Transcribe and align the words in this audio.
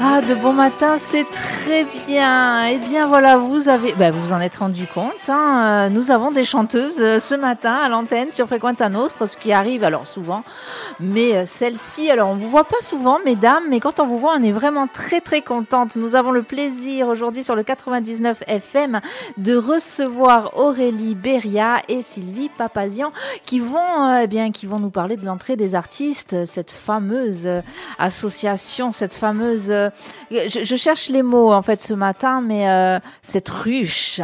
Ah, 0.00 0.20
de 0.20 0.36
bon 0.36 0.52
matin, 0.52 0.96
c'est 0.96 1.26
très 1.28 1.84
bien. 2.06 2.66
Eh 2.66 2.78
bien 2.78 3.08
voilà, 3.08 3.36
vous 3.36 3.68
avez, 3.68 3.92
ben, 3.94 4.12
vous 4.12 4.32
en 4.32 4.40
êtes 4.40 4.54
rendu 4.56 4.86
compte. 4.86 5.12
hein, 5.28 5.64
euh, 5.64 5.88
nous 5.88 6.12
avons 6.12 6.30
des 6.30 6.44
chanteuses 6.44 7.00
euh, 7.00 7.18
ce 7.18 7.34
matin 7.34 7.74
à 7.74 7.88
l'antenne 7.88 8.30
sur 8.30 8.46
Frequenza 8.46 8.88
Nostra, 8.88 9.26
ce 9.26 9.36
qui 9.36 9.52
arrive 9.52 9.82
alors 9.82 10.06
souvent. 10.06 10.44
Mais 11.00 11.34
euh, 11.36 11.44
celle-ci, 11.46 12.12
alors 12.12 12.28
on 12.28 12.36
vous 12.36 12.48
voit 12.48 12.62
pas 12.62 12.80
souvent, 12.80 13.18
mesdames, 13.24 13.64
mais 13.68 13.80
quand 13.80 13.98
on 13.98 14.06
vous 14.06 14.18
voit, 14.18 14.34
on 14.38 14.42
est 14.44 14.52
vraiment 14.52 14.86
très 14.86 15.20
très 15.20 15.42
contente. 15.42 15.96
Nous 15.96 16.14
avons 16.14 16.30
le 16.30 16.44
plaisir 16.44 17.08
aujourd'hui 17.08 17.42
sur 17.42 17.56
le 17.56 17.64
99 17.64 18.44
FM 18.46 19.00
de 19.36 19.56
recevoir 19.56 20.56
Aurélie 20.56 21.16
Beria 21.16 21.82
et 21.88 22.02
Sylvie 22.02 22.50
Papazian 22.56 23.10
qui 23.44 23.58
vont, 23.58 24.20
eh 24.22 24.28
bien, 24.28 24.52
qui 24.52 24.66
vont 24.66 24.78
nous 24.78 24.90
parler 24.90 25.16
de 25.16 25.26
l'entrée 25.26 25.56
des 25.56 25.74
artistes, 25.74 26.44
cette 26.44 26.70
fameuse 26.70 27.48
association, 27.98 28.92
cette 28.92 29.14
fameuse. 29.14 29.72
Euh, 30.32 30.48
je, 30.48 30.64
je 30.64 30.76
cherche 30.76 31.08
les 31.08 31.22
mots 31.22 31.52
en 31.52 31.62
fait 31.62 31.80
ce 31.80 31.94
matin, 31.94 32.40
mais 32.40 32.68
euh, 32.68 32.98
cette 33.22 33.48
ruche 33.48 34.20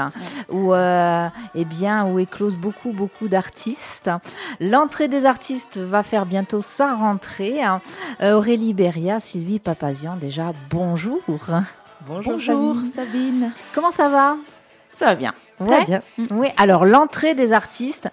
où, 0.51 0.73
euh, 0.73 1.29
eh 1.55 1.65
bien, 1.65 2.07
où 2.07 2.19
éclosent 2.19 2.57
beaucoup 2.57 2.93
beaucoup 2.93 3.29
d'artistes. 3.29 4.11
L'entrée 4.61 5.09
des 5.09 5.27
artistes 5.27 5.79
va 5.79 6.03
faire 6.03 6.27
bientôt 6.27 6.61
sa 6.61 6.95
rentrée. 6.95 7.63
hein. 7.63 7.81
Aurélie 8.23 8.75
Beria, 8.75 9.21
Sylvie 9.21 9.59
Papazian, 9.59 10.17
déjà 10.17 10.53
bonjour. 10.71 11.21
Bonjour, 12.07 12.41
Sabine. 12.41 12.91
Sabine. 12.93 13.51
Comment 13.75 13.91
ça 13.91 14.09
va? 14.09 14.37
Ça 14.95 15.07
va 15.07 15.15
bien. 15.15 15.33
Ouais. 15.61 15.85
bien. 15.85 16.03
Oui, 16.31 16.49
alors 16.57 16.85
l'entrée 16.85 17.35
des 17.35 17.53
artistes. 17.53 18.09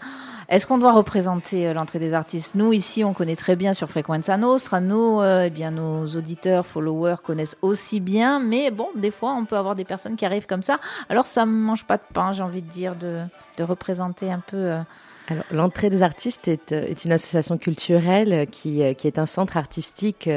Est-ce 0.52 0.68
qu'on 0.68 0.78
doit 0.78 0.92
représenter 0.92 1.66
euh, 1.66 1.74
l'entrée 1.74 1.98
des 1.98 2.14
artistes? 2.14 2.56
Nous, 2.56 2.74
ici, 2.74 3.06
on 3.06 3.14
connaît 3.14 3.38
très 3.38 3.56
bien 3.56 3.74
sur 3.74 3.90
Frequenza 3.90 4.36
Nostra. 4.36 4.82
Nos, 4.82 5.22
euh, 5.22 5.46
eh 5.46 5.50
bien, 5.50 5.72
nos 5.72 6.08
auditeurs, 6.08 6.66
followers 6.66 7.16
connaissent 7.24 7.56
aussi 7.62 8.02
bien. 8.02 8.42
Mais 8.42 8.70
bon, 8.70 8.90
des 8.98 9.12
fois, 9.12 9.32
on 9.32 9.46
peut 9.46 9.56
avoir 9.56 9.76
des 9.76 9.86
personnes 9.86 10.18
qui 10.18 10.26
arrivent 10.26 10.48
comme 10.48 10.62
ça. 10.62 10.82
Alors, 11.08 11.26
ça 11.26 11.46
ne 11.46 11.52
mange 11.52 11.86
pas 11.86 11.96
de 11.96 12.04
pain, 12.14 12.34
j'ai 12.34 12.44
envie 12.44 12.62
de 12.62 12.70
dire, 12.70 12.96
de, 12.98 13.20
représenter 13.64 14.30
un 14.30 14.44
peu. 14.46 14.58
euh, 14.58 14.82
Alors, 15.30 15.46
l'entrée 15.52 15.90
des 15.90 16.04
artistes 16.04 16.50
est, 16.50 16.74
une 17.06 17.14
association 17.14 17.58
culturelle 17.58 18.48
qui, 18.52 18.84
qui 18.96 19.08
est 19.08 19.20
un 19.20 19.28
centre 19.28 19.56
artistique 19.56 20.28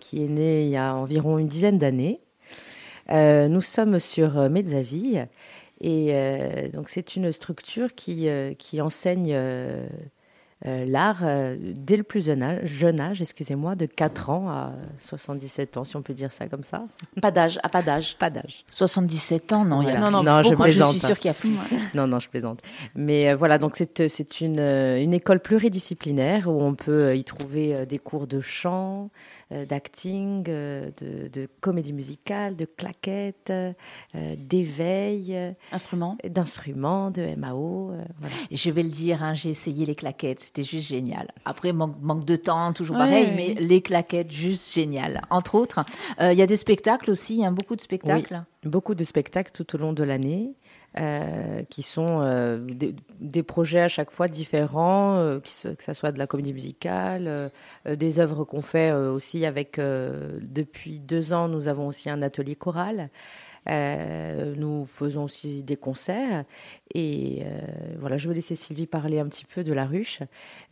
qui 0.00 0.24
est 0.24 0.28
né 0.28 0.66
il 0.66 0.70
y 0.70 0.76
a 0.76 0.94
environ 0.94 1.38
une 1.38 1.48
dizaine 1.48 1.78
d'années. 1.78 2.20
Nous 3.10 3.62
sommes 3.62 3.98
sur 3.98 4.50
Mezzaville 4.50 5.28
et 5.80 6.08
euh, 6.10 6.68
donc 6.68 6.88
c'est 6.88 7.16
une 7.16 7.30
structure 7.32 7.94
qui, 7.94 8.28
euh, 8.28 8.54
qui 8.54 8.80
enseigne 8.80 9.36
euh, 10.66 10.84
l'art 10.86 11.20
euh, 11.22 11.56
dès 11.76 11.96
le 11.96 12.02
plus 12.02 12.26
jeune 12.26 12.42
âge, 12.42 12.66
jeune 12.66 13.00
âge 13.00 13.22
excusez-moi, 13.22 13.76
de 13.76 13.86
4 13.86 14.30
ans 14.30 14.48
à 14.50 14.72
77 15.00 15.76
ans, 15.76 15.84
si 15.84 15.96
on 15.96 16.02
peut 16.02 16.14
dire 16.14 16.32
ça 16.32 16.48
comme 16.48 16.64
ça. 16.64 16.84
Pas 17.22 17.30
d'âge, 17.30 17.58
à 17.62 17.68
pas 17.68 17.82
d'âge. 17.82 18.16
Pas 18.18 18.30
d'âge. 18.30 18.64
77 18.70 19.52
ans, 19.52 19.64
non, 19.64 19.82
il 19.82 19.88
y 19.88 19.90
a. 19.92 20.00
Non, 20.00 20.10
non, 20.10 20.22
non, 20.22 20.42
je 20.42 20.54
Moi, 20.54 20.68
je 20.68 20.72
plaisante. 20.74 20.92
suis 20.92 21.06
sûre 21.06 21.18
qu'il 21.18 21.28
y 21.28 21.30
a 21.30 21.34
plus. 21.34 21.56
Non, 21.94 22.06
non, 22.06 22.18
je 22.18 22.28
plaisante. 22.28 22.60
Mais 22.94 23.30
euh, 23.30 23.36
voilà, 23.36 23.58
donc 23.58 23.76
c'est 23.76 24.08
c'est 24.08 24.40
une, 24.40 24.58
une 24.60 25.14
école 25.14 25.40
pluridisciplinaire 25.40 26.48
où 26.48 26.60
on 26.62 26.74
peut 26.74 27.16
y 27.16 27.24
trouver 27.24 27.86
des 27.86 27.98
cours 27.98 28.26
de 28.26 28.40
chant, 28.40 29.10
euh, 29.52 29.64
d'acting, 29.64 30.44
euh, 30.48 30.90
de, 31.00 31.28
de 31.28 31.48
comédie 31.60 31.92
musicale, 31.92 32.56
de 32.56 32.64
claquettes, 32.66 33.50
euh, 33.50 33.72
d'éveil, 34.36 35.34
euh, 35.34 35.52
Instrument. 35.72 36.16
d'instruments, 36.28 37.10
de 37.10 37.34
MAO. 37.36 37.92
euh, 37.92 38.02
voilà. 38.20 38.34
Je 38.50 38.70
vais 38.70 38.82
le 38.82 38.90
dire, 38.90 39.22
hein, 39.22 39.34
j'ai 39.34 39.50
essayé 39.50 39.86
les 39.86 39.94
claquettes, 39.94 40.47
c'était 40.48 40.62
juste 40.68 40.88
génial. 40.88 41.30
Après, 41.44 41.72
manque, 41.72 41.96
manque 42.00 42.24
de 42.24 42.36
temps, 42.36 42.72
toujours 42.72 42.96
Ouais, 42.96 43.04
pareil, 43.04 43.32
mais 43.36 43.54
les 43.58 43.80
claquettes, 43.82 44.30
juste 44.32 44.72
génial. 44.72 45.20
Entre 45.30 45.54
autres, 45.54 45.80
euh, 46.20 46.32
il 46.32 46.38
y 46.38 46.42
a 46.42 46.46
des 46.46 46.56
spectacles 46.56 47.10
aussi, 47.10 47.44
hein, 47.44 47.52
beaucoup 47.52 47.76
de 47.76 47.80
spectacles. 47.82 48.42
Beaucoup 48.64 48.94
de 48.94 49.04
spectacles 49.04 49.52
tout 49.52 49.74
au 49.76 49.78
long 49.78 49.92
de 49.92 50.02
l'année. 50.02 50.54
euh, 50.98 51.62
qui 51.68 51.82
sont 51.82 52.06
euh, 52.22 52.58
des, 52.64 52.96
des 53.20 53.42
projets 53.42 53.82
à 53.82 53.88
chaque 53.88 54.10
fois 54.10 54.26
différents, 54.26 55.16
euh, 55.16 55.38
se- 55.44 55.68
que 55.68 55.84
ce 55.84 55.92
soit 55.92 56.12
de 56.12 56.18
la 56.18 56.26
comédie 56.26 56.54
musicale, 56.54 57.50
des 57.86 58.18
œuvres 58.18 58.44
qu'on 58.44 58.62
fait 58.62 58.90
aussi 58.92 59.44
avec, 59.44 59.78
depuis 59.78 60.98
deux 60.98 61.32
ans, 61.34 61.46
nous 61.46 61.68
avons 61.68 61.86
aussi 61.88 62.08
un 62.10 62.22
atelier 62.22 62.56
choral. 62.56 63.10
Euh, 63.70 64.54
nous 64.56 64.86
faisons 64.86 65.24
aussi 65.24 65.62
des 65.62 65.76
concerts 65.76 66.44
et 66.94 67.42
euh, 67.42 67.60
voilà, 67.98 68.16
je 68.16 68.28
vais 68.28 68.34
laisser 68.34 68.54
Sylvie 68.56 68.86
parler 68.86 69.18
un 69.18 69.26
petit 69.28 69.44
peu 69.44 69.62
de 69.64 69.72
la 69.72 69.84
ruche. 69.84 70.20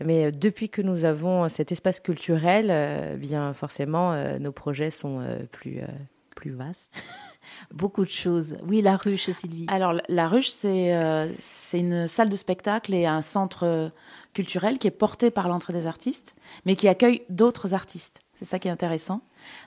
Mais 0.04 0.26
euh, 0.26 0.30
depuis 0.30 0.68
que 0.70 0.80
nous 0.82 1.04
avons 1.04 1.48
cet 1.48 1.72
espace 1.72 2.00
culturel, 2.00 2.68
euh, 2.70 3.16
bien 3.16 3.52
forcément, 3.52 4.12
euh, 4.12 4.38
nos 4.38 4.52
projets 4.52 4.90
sont 4.90 5.20
euh, 5.20 5.40
plus 5.52 5.80
euh, 5.80 5.86
plus 6.34 6.50
vastes. 6.52 6.92
Beaucoup 7.72 8.04
de 8.04 8.10
choses. 8.10 8.56
Oui, 8.66 8.82
la 8.82 8.96
ruche, 8.96 9.30
Sylvie. 9.30 9.64
Alors, 9.68 9.94
la- 10.08 10.28
ruche, 10.28 10.48
c'est 10.50 10.94
euh, 10.94 11.28
c'est 11.38 11.78
une 11.78 12.08
salle 12.08 12.28
de 12.28 12.36
spectacle 12.36 12.92
et 12.92 13.06
un 13.06 13.22
centre 13.22 13.90
culturel 14.34 14.78
qui 14.78 14.86
est 14.86 14.90
porté 14.90 15.30
par 15.30 15.48
l'entrée 15.48 15.72
des 15.72 15.86
artistes, 15.86 16.34
mais 16.66 16.76
qui 16.76 16.88
accueille 16.88 17.22
d'autres 17.30 17.72
artistes. 17.72 18.20
C'est 18.38 18.44
ça 18.44 18.58
qui 18.58 18.68
est 18.68 18.70
intéressant. 18.70 19.22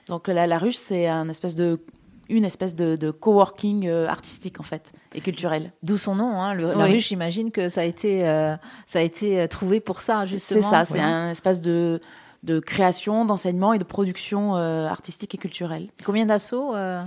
Donc, 0.06 0.28
la, 0.28 0.46
la 0.46 0.58
ruche, 0.58 0.76
c'est 0.76 1.08
un 1.08 1.28
espèce 1.28 1.56
de, 1.56 1.80
une 2.30 2.44
espèce 2.44 2.74
de, 2.74 2.96
de 2.96 3.10
coworking 3.10 3.86
euh, 3.86 4.06
artistique, 4.08 4.60
en 4.60 4.62
fait, 4.62 4.92
et 5.14 5.20
culturel. 5.20 5.72
D'où 5.82 5.96
son 5.98 6.14
nom, 6.14 6.40
hein, 6.40 6.54
le- 6.54 6.68
la 6.72 6.84
Oui. 6.84 6.92
ruche, 6.94 7.08
j'imagine 7.08 7.50
que 7.50 7.68
ça 7.68 7.82
a 7.82 7.84
été, 7.84 8.26
euh, 8.26 8.56
ça 8.86 9.00
a 9.00 9.02
été 9.02 9.40
euh, 9.40 9.46
trouvé 9.48 9.80
pour 9.80 10.00
ça, 10.00 10.20
C'est 10.22 10.26
justement. 10.28 10.62
ça, 10.70 10.84
c'est 10.84 11.00
un 11.00 11.30
espace 11.30 11.60
de, 11.60 12.00
de 12.42 12.58
création, 12.60 13.24
d'enseignement 13.24 13.72
et 13.72 13.78
de 13.78 13.84
production 13.84 14.56
euh, 14.56 14.86
artistique 14.86 15.34
et 15.34 15.38
culturelle. 15.38 15.88
Combien 16.06 16.24
d'assauts 16.26 16.74
euh, 16.74 17.02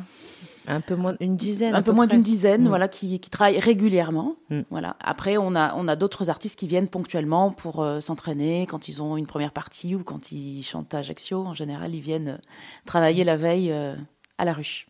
Un 0.68 0.82
peu 0.82 0.96
moins, 0.96 1.16
une 1.20 1.36
dizaine. 1.38 1.74
un 1.74 1.82
peu 1.82 1.92
peu 1.92 1.96
moins 1.96 2.06
d'une 2.08 2.22
dizaine, 2.22 2.68
voilà, 2.68 2.88
qui, 2.88 3.20
qui 3.20 3.30
travaillent 3.30 3.60
régulièrement. 3.60 4.36
Mm. 4.50 4.62
Voilà. 4.70 4.96
Après, 5.00 5.38
on 5.38 5.56
a, 5.56 5.74
on 5.76 5.88
a 5.88 5.96
d'autres 5.96 6.30
artistes 6.30 6.60
qui 6.60 6.68
viennent 6.68 6.88
ponctuellement 6.88 7.50
pour 7.52 7.82
euh, 7.82 8.00
s'entraîner 8.00 8.68
quand 8.68 8.88
ils 8.90 9.02
ont 9.02 9.18
une 9.18 9.26
première 9.28 9.54
partie 9.54 9.96
ou 9.96 10.04
quand 10.04 10.32
ils 10.32 10.62
chantent 10.64 10.94
à 10.94 11.00
Ajaccio. 11.00 11.40
En 11.46 11.54
général, 11.54 11.96
ils 11.96 12.02
viennent 12.02 12.40
travailler 12.86 13.24
la 13.24 13.36
veille 13.36 13.72
euh, 13.72 13.96
à 14.38 14.46
la 14.46 14.54
ruche. 14.54 14.88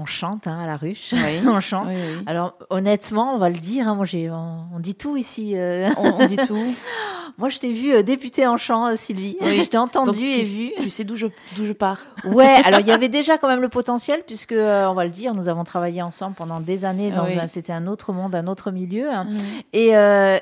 On 0.00 0.06
chante 0.06 0.46
hein, 0.46 0.60
à 0.62 0.66
la 0.66 0.76
ruche. 0.76 1.10
Oui. 1.12 1.40
on 1.46 1.60
chante. 1.60 1.88
Oui, 1.88 1.94
oui. 1.96 2.22
Alors, 2.26 2.54
honnêtement, 2.70 3.34
on 3.34 3.38
va 3.38 3.48
le 3.50 3.58
dire, 3.58 3.88
hein, 3.88 3.94
moi, 3.96 4.04
j'ai, 4.04 4.30
on, 4.30 4.64
on 4.74 4.78
dit 4.78 4.94
tout 4.94 5.16
ici. 5.16 5.52
euh. 5.56 5.90
On, 5.96 6.20
on 6.22 6.26
dit 6.26 6.36
tout. 6.36 6.56
moi, 7.38 7.48
je 7.48 7.58
t'ai 7.58 7.72
vu 7.72 7.92
euh, 7.92 8.02
débuter 8.04 8.46
en 8.46 8.56
chant, 8.56 8.86
euh, 8.86 8.94
Sylvie. 8.96 9.36
Je 9.42 9.68
t'ai 9.68 9.76
entendu 9.76 10.10
Donc, 10.20 10.20
et 10.38 10.40
tu, 10.42 10.56
vu. 10.56 10.70
tu 10.80 10.88
sais 10.90 11.02
d'où 11.04 11.16
je, 11.16 11.26
d'où 11.56 11.66
je 11.66 11.72
pars. 11.72 11.98
Ouais, 12.24 12.46
alors 12.64 12.78
il 12.80 12.86
y 12.86 12.92
avait 12.92 13.08
déjà 13.08 13.38
quand 13.38 13.48
même 13.48 13.60
le 13.60 13.68
potentiel, 13.68 14.22
puisque, 14.26 14.52
euh, 14.52 14.86
on 14.86 14.94
va 14.94 15.04
le 15.04 15.10
dire, 15.10 15.34
nous 15.34 15.48
avons 15.48 15.64
travaillé 15.64 16.00
ensemble 16.00 16.36
pendant 16.36 16.60
des 16.60 16.84
années. 16.84 17.10
Dans 17.10 17.24
un, 17.26 17.46
c'était 17.48 17.72
un 17.72 17.86
autre 17.88 18.12
monde, 18.12 18.34
un 18.36 18.46
autre 18.46 18.70
milieu. 18.70 19.10
hein. 19.10 19.26
Et, 19.72 19.88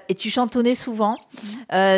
et 0.08 0.14
tu 0.14 0.30
chantonnais 0.30 0.74
souvent. 0.74 1.14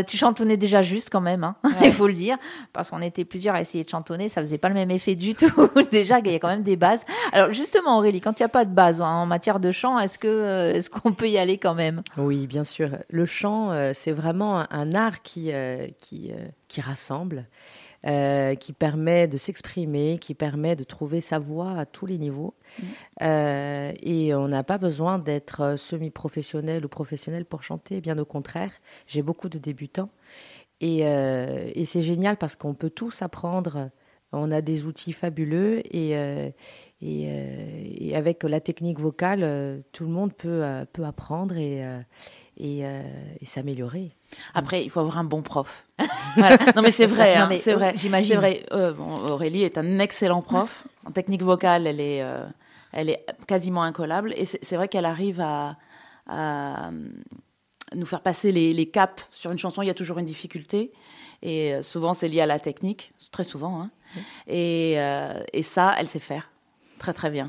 Tu 0.07 0.17
chantonnais 0.17 0.57
déjà 0.57 0.83
juste 0.83 1.09
quand 1.11 1.21
même, 1.21 1.43
hein, 1.45 1.57
il 1.85 1.93
faut 1.93 2.07
le 2.07 2.13
dire, 2.13 2.37
parce 2.73 2.91
qu'on 2.91 3.03
était 3.03 3.25
plusieurs 3.25 3.55
à 3.57 3.61
essayer 3.61 3.83
de 3.85 3.89
chantonner, 3.89 4.29
ça 4.29 4.41
faisait 4.43 4.59
pas 4.59 4.69
le 4.69 4.75
même 4.75 4.91
effet 4.93 5.15
du 5.17 5.35
tout. 5.35 5.69
déjà, 5.91 6.21
il 6.21 6.31
y 6.31 6.35
a 6.35 6.39
quand 6.39 6.49
même 6.49 6.63
des 6.63 6.77
bases. 6.77 7.05
Alors 7.33 7.48
justement, 7.51 7.99
Aurélie, 7.99 8.21
quand 8.21 8.39
il 8.39 8.43
n'y 8.43 8.47
a 8.47 8.51
pas 8.51 8.65
de 8.65 8.73
base 8.73 9.01
hein, 9.01 9.07
en 9.07 9.27
matière 9.27 9.61
de 9.61 9.71
chant, 9.71 9.99
est-ce 9.99 10.19
que 10.19 10.29
euh, 10.29 10.73
est-ce 10.73 10.91
qu'on 10.91 11.13
peut 11.13 11.29
y 11.29 11.39
aller 11.39 11.59
quand 11.59 11.75
même? 11.75 12.03
Oui, 12.17 12.47
bien 12.47 12.65
sûr. 12.65 12.91
Le 13.09 13.27
chant, 13.27 13.71
euh, 13.73 13.93
c'est 13.95 14.13
vraiment 14.13 14.65
un, 14.71 14.93
art 14.93 15.23
qui, 15.23 15.53
euh, 15.53 15.87
qui, 15.99 16.33
qui 16.69 16.81
rassemble, 16.81 17.47
euh, 18.07 18.55
qui 18.55 18.73
permet 18.73 19.27
de 19.27 19.37
s'exprimer, 19.37 20.19
qui 20.21 20.35
permet 20.35 20.77
de 20.77 20.85
trouver 20.85 21.21
sa 21.21 21.41
voix 21.41 21.73
à 21.73 21.85
tous 21.85 22.07
les 22.07 22.17
niveaux. 22.17 22.55
Euh, 23.23 23.93
et 24.01 24.33
on 24.37 24.47
n'a 24.47 24.63
pas 24.63 24.79
besoin 24.79 25.19
d'être 25.19 25.75
semi-professionnel 25.77 26.85
ou 26.85 26.89
professionnel 26.89 27.45
pour 27.45 27.65
chanter, 27.65 28.01
bien 28.01 28.17
au 28.19 28.25
contraire. 28.25 28.71
J'ai 29.09 29.23
beaucoup 29.23 29.49
de 29.49 29.59
débutants. 29.59 30.11
Et, 30.81 31.01
euh, 31.09 31.71
et 31.75 31.87
c'est 31.87 32.03
génial 32.03 32.37
parce 32.37 32.55
qu'on 32.55 32.75
peut 32.75 32.91
tous 32.91 33.21
apprendre. 33.21 33.91
On 34.33 34.51
a 34.51 34.61
des 34.61 34.85
outils 34.85 35.13
fabuleux 35.13 35.81
et, 35.87 36.17
euh, 36.17 36.51
et, 37.01 37.27
euh, 37.29 37.83
et 37.97 38.15
avec 38.15 38.43
la 38.43 38.61
technique 38.61 38.99
vocale, 38.99 39.41
euh, 39.43 39.79
tout 39.93 40.05
le 40.05 40.11
monde 40.11 40.35
peut, 40.35 40.63
peut 40.93 41.05
apprendre 41.05 41.57
et, 41.57 41.83
et, 42.59 42.81
et 42.81 43.47
s'améliorer. 43.47 44.13
Après, 44.55 44.85
il 44.85 44.91
faut 44.91 45.01
avoir 45.01 45.19
un 45.19 45.25
bon 45.25 45.43
prof. 45.43 45.87
Voilà. 46.37 46.59
Non, 46.77 46.83
mais 46.83 46.91
c'est 46.91 47.07
vrai, 47.07 47.35
hein, 47.35 47.49
c'est 47.59 47.73
vrai. 47.73 47.95
j'imagine. 47.97 48.33
C'est 48.33 48.37
vrai. 48.37 48.67
Euh, 48.73 48.93
bon, 48.93 49.17
Aurélie 49.29 49.63
est 49.63 49.79
un 49.79 49.99
excellent 49.99 50.43
prof. 50.43 50.87
En 51.05 51.11
technique 51.11 51.43
vocale, 51.43 51.87
elle 51.87 52.01
est, 52.01 52.23
euh, 52.23 52.45
elle 52.93 53.09
est 53.11 53.25
quasiment 53.47 53.83
incollable. 53.83 54.35
Et 54.37 54.45
c'est 54.45 54.59
c'est 54.63 54.77
vrai 54.77 54.89
qu'elle 54.89 55.07
arrive 55.07 55.41
à, 55.41 55.77
à, 56.29 56.91
nous 57.95 58.07
faire 58.07 58.21
passer 58.21 58.53
les, 58.53 58.73
les, 58.73 58.87
caps 58.87 59.27
sur 59.33 59.51
une 59.51 59.59
chanson, 59.59 59.83
il 59.83 59.87
y 59.87 59.91
a 59.91 59.95
toujours 59.95 60.19
une 60.19 60.27
difficulté. 60.27 60.93
Et 61.43 61.75
souvent, 61.83 62.13
c'est 62.13 62.29
lié 62.29 62.43
à 62.43 62.47
la 62.47 62.59
technique, 62.59 63.13
très 63.33 63.45
souvent. 63.45 63.81
Hein. 63.81 63.91
Et, 64.47 64.95
et 65.53 65.63
ça, 65.63 65.95
elle 65.99 66.09
sait 66.09 66.19
faire 66.19 66.51
très 66.99 67.13
très 67.13 67.31
bien. 67.31 67.45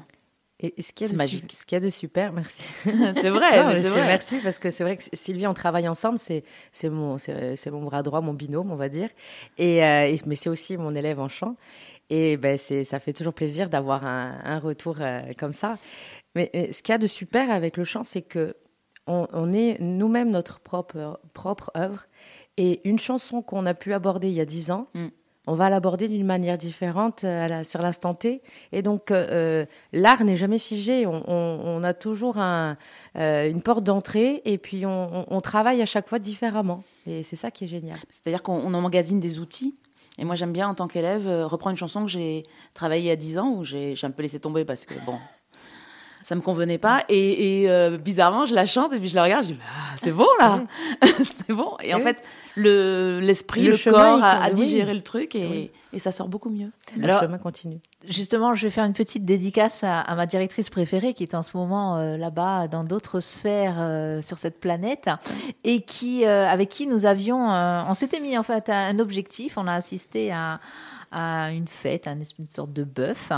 Et 0.62 0.82
ce 0.82 0.92
qui 0.92 1.06
est, 1.06 1.14
magique. 1.14 1.56
Ce 1.56 1.66
qu'il 1.66 1.78
y 1.78 1.82
a 1.82 1.86
de 1.86 1.90
super, 1.90 2.34
merci. 2.34 2.62
c'est 2.84 3.30
vrai, 3.30 3.50
c'est 3.82 3.90
vrai. 3.90 4.06
Merci 4.08 4.40
parce 4.44 4.60
que 4.60 4.70
c'est 4.70 4.84
vrai 4.84 4.98
que 4.98 5.04
Sylvie, 5.14 5.48
on 5.48 5.54
travaille 5.54 5.88
ensemble. 5.88 6.20
C'est 6.20 6.44
c'est 6.74 6.90
mon 6.90 7.18
c'est 7.18 7.72
mon 7.72 7.84
bras 7.84 8.04
droit, 8.04 8.20
mon 8.20 8.34
binôme, 8.34 8.70
on 8.70 8.76
va 8.76 8.90
dire. 8.90 9.10
Et, 9.58 9.84
euh, 9.84 10.16
mais 10.26 10.36
c'est 10.36 10.50
aussi 10.50 10.76
mon 10.76 10.96
élève 10.96 11.20
en 11.20 11.30
chant. 11.30 11.56
Et 12.10 12.36
ben 12.36 12.58
c'est 12.58 12.84
ça 12.84 13.00
fait 13.00 13.14
toujours 13.14 13.34
plaisir 13.34 13.70
d'avoir 13.70 14.06
un, 14.06 14.38
un, 14.44 14.58
retour 14.58 14.98
euh, 15.00 15.22
comme 15.38 15.54
ça. 15.54 15.78
Mais, 16.36 16.52
ce 16.74 16.84
qu'il 16.84 16.92
y 16.92 16.96
a 16.96 16.98
de 16.98 17.08
super 17.08 17.50
avec 17.52 17.78
le 17.78 17.86
chant, 17.86 18.04
c'est 18.04 18.22
que 18.22 18.58
on, 19.08 19.28
on 19.32 19.54
est 19.54 19.78
nous-mêmes 19.80 20.30
notre 20.30 20.60
propre 20.60 21.22
propre 21.34 21.72
œuvre. 21.78 22.06
Et 22.58 22.82
une 22.84 23.00
chanson 23.00 23.42
qu'on 23.42 23.66
a 23.66 23.74
pu 23.74 23.94
aborder 23.94 24.28
il 24.28 24.34
y 24.34 24.42
a 24.42 24.46
dix 24.46 24.72
ans. 24.72 24.88
Mm 24.94 25.08
on 25.48 25.54
va 25.54 25.70
l'aborder 25.70 26.08
d'une 26.08 26.26
manière 26.26 26.58
différente 26.58 27.24
euh, 27.24 27.64
sur 27.64 27.82
l'instant 27.82 28.14
T. 28.14 28.42
Et 28.72 28.82
donc, 28.82 29.10
euh, 29.10 29.28
euh, 29.32 29.66
l'art 29.94 30.24
n'est 30.24 30.36
jamais 30.36 30.60
figé. 30.60 31.06
On, 31.08 31.84
a 31.84 31.94
toujours 31.94 32.38
une 32.38 33.62
porte 33.64 33.84
d'entrée 33.84 34.42
et 34.46 34.58
puis 34.58 34.86
on, 34.86 35.42
travaille 35.42 35.82
à 35.82 35.86
chaque 35.86 36.08
fois 36.08 36.20
différemment. 36.20 36.84
Et 37.08 37.24
c'est 37.24 37.36
ça 37.36 37.52
qui 37.52 37.64
est 37.64 37.68
génial. 37.68 37.98
C'est-à-dire 38.10 38.44
qu'on 38.44 38.74
emmagasine 38.74 39.20
des 39.20 39.40
outils. 39.40 39.76
Et 40.18 40.26
moi, 40.26 40.36
j'aime 40.36 40.52
bien, 40.52 40.68
en 40.68 40.76
tant 40.76 40.88
qu'élève, 40.88 41.28
reprendre 41.46 41.72
une 41.72 41.78
chanson 41.78 42.04
que 42.04 42.12
j'ai 42.12 42.44
travaillée 42.74 43.12
a 43.12 43.16
10 43.16 43.38
ans, 43.38 43.54
où 43.54 43.64
j'ai 43.64 43.96
un 44.04 44.12
peu 44.12 44.22
laissé 44.22 44.40
tomber 44.40 44.66
parce 44.66 44.86
que, 44.86 44.94
bon, 45.06 45.16
ça 46.22 46.36
me 46.36 46.42
convenait 46.42 46.78
pas. 46.78 47.04
Et, 47.10 47.66
euh, 47.68 47.98
bizarrement, 47.98 48.46
je 48.46 48.56
la 48.56 48.66
chante 48.66 48.94
et 48.94 49.00
puis 49.00 49.08
je 49.08 49.16
la 49.16 49.24
regarde, 49.24 49.44
je 49.44 49.54
dis 49.54 49.60
ah, 49.62 49.96
c'est 50.02 50.12
bon 50.12 50.28
là, 50.40 50.64
c'est 51.02 51.54
bon. 51.54 51.76
Et 51.82 51.94
en 51.94 52.00
fait, 52.00 52.22
le 52.56 53.20
l'esprit, 53.22 53.64
le, 53.64 53.92
corps 53.92 54.24
a, 54.24 54.52
digéré 54.52 54.94
le 54.94 55.02
truc 55.02 55.36
et, 55.36 55.72
et, 55.94 56.00
ça 56.00 56.12
sort 56.12 56.28
beaucoup 56.28 56.50
mieux. 56.50 56.72
Le 56.98 57.04
Alors, 57.06 57.22
chemin 57.22 57.38
continue. 57.38 57.80
Justement, 58.08 58.54
je 58.54 58.66
vais 58.66 58.72
faire 58.72 58.86
une 58.86 58.94
petite 58.94 59.26
dédicace 59.26 59.84
à, 59.84 60.16
ma 60.16 60.26
directrice 60.26 60.70
préférée 60.70 61.14
qui 61.14 61.24
est 61.24 61.36
en 61.36 61.42
ce 61.42 61.56
moment 61.58 61.98
euh, 61.98 62.18
là-bas 62.18 62.68
dans 62.68 62.84
d'autres 62.84 63.20
sphères 63.20 63.76
euh, 63.80 64.22
sur 64.22 64.38
cette 64.38 64.60
planète 64.60 65.10
et 65.64 65.82
qui 65.82 66.26
avec 66.26 66.70
qui 66.70 66.88
nous 66.88 67.06
avions, 67.06 67.50
on 67.50 67.94
s'était 67.94 68.20
mis 68.20 68.38
en 68.38 68.44
fait 68.44 68.70
un 68.70 69.00
objectif. 69.00 69.58
On 69.58 69.68
a 69.68 69.74
assisté 69.74 70.32
à 70.32 70.60
à 71.12 71.52
une 71.52 71.68
fête, 71.68 72.08
à 72.08 72.12
une 72.12 72.48
sorte 72.48 72.74
de 72.74 72.84
bœuf. 72.84 73.32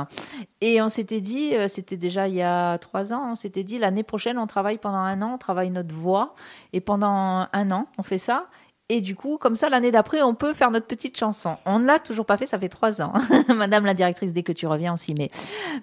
Et 0.61 0.81
on 0.81 0.89
s'était 0.89 1.21
dit, 1.21 1.55
euh, 1.55 1.67
c'était 1.67 1.97
déjà 1.97 2.27
il 2.27 2.35
y 2.35 2.41
a 2.41 2.77
trois 2.77 3.13
ans, 3.13 3.31
on 3.31 3.35
s'était 3.35 3.63
dit 3.63 3.79
l'année 3.79 4.03
prochaine, 4.03 4.37
on 4.37 4.47
travaille 4.47 4.77
pendant 4.77 4.97
un 4.97 5.21
an, 5.21 5.33
on 5.35 5.37
travaille 5.37 5.69
notre 5.69 5.93
voix. 5.93 6.35
Et 6.73 6.81
pendant 6.81 7.47
un 7.51 7.71
an, 7.71 7.87
on 7.97 8.03
fait 8.03 8.17
ça. 8.17 8.47
Et 8.93 8.99
du 8.99 9.15
coup, 9.15 9.37
comme 9.37 9.55
ça, 9.55 9.69
l'année 9.69 9.89
d'après, 9.89 10.21
on 10.21 10.35
peut 10.35 10.53
faire 10.53 10.69
notre 10.69 10.85
petite 10.85 11.17
chanson. 11.17 11.55
On 11.65 11.79
ne 11.79 11.85
l'a 11.85 11.97
toujours 11.97 12.25
pas 12.25 12.35
fait, 12.35 12.45
ça 12.45 12.59
fait 12.59 12.67
trois 12.67 13.01
ans. 13.01 13.13
Madame 13.55 13.85
la 13.85 13.93
directrice, 13.93 14.33
dès 14.33 14.43
que 14.43 14.51
tu 14.51 14.67
reviens, 14.67 14.91
on 14.91 14.97
s'y 14.97 15.13
met. 15.13 15.31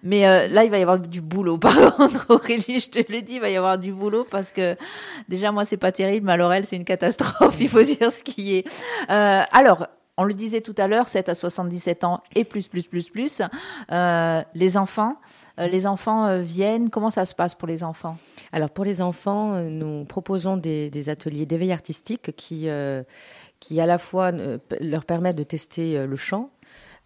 Mais 0.02 0.26
euh, 0.26 0.46
là, 0.48 0.64
il 0.64 0.70
va 0.70 0.78
y 0.78 0.82
avoir 0.82 0.98
du 0.98 1.22
boulot. 1.22 1.56
Par 1.58 1.96
contre, 1.96 2.26
Aurélie, 2.28 2.80
je 2.80 2.90
te 2.90 3.10
le 3.10 3.22
dis, 3.22 3.36
il 3.36 3.40
va 3.40 3.48
y 3.48 3.56
avoir 3.56 3.78
du 3.78 3.94
boulot 3.94 4.26
parce 4.30 4.52
que 4.52 4.76
déjà, 5.26 5.52
moi, 5.52 5.64
c'est 5.64 5.78
pas 5.78 5.90
terrible, 5.90 6.28
alors 6.28 6.52
elle, 6.52 6.66
c'est 6.66 6.76
une 6.76 6.84
catastrophe. 6.84 7.56
Il 7.60 7.70
faut 7.70 7.82
dire 7.82 8.12
ce 8.12 8.22
qui 8.22 8.56
est. 8.56 8.68
Euh, 9.08 9.42
alors, 9.52 9.86
on 10.18 10.24
le 10.24 10.34
disait 10.34 10.60
tout 10.60 10.74
à 10.76 10.88
l'heure, 10.88 11.08
7 11.08 11.28
à 11.28 11.34
77 11.34 12.02
ans 12.02 12.22
et 12.34 12.44
plus, 12.44 12.66
plus, 12.66 12.88
plus, 12.88 13.08
plus. 13.08 13.40
Euh, 13.92 14.42
les 14.54 14.76
enfants, 14.76 15.16
euh, 15.60 15.68
les 15.68 15.86
enfants 15.86 16.26
euh, 16.26 16.40
viennent. 16.40 16.90
Comment 16.90 17.10
ça 17.10 17.24
se 17.24 17.36
passe 17.36 17.54
pour 17.54 17.68
les 17.68 17.84
enfants? 17.84 18.18
Alors 18.52 18.70
pour 18.70 18.84
les 18.84 19.00
enfants, 19.00 19.60
nous 19.62 20.04
proposons 20.04 20.56
des, 20.56 21.08
ateliers 21.08 21.46
d'éveil 21.46 21.70
artistique 21.72 22.34
qui, 22.36 22.68
qui 23.60 23.80
à 23.80 23.86
la 23.86 23.98
fois 23.98 24.32
leur 24.80 25.04
permettent 25.04 25.36
de 25.36 25.44
tester 25.44 26.04
le 26.04 26.16
chant. 26.16 26.50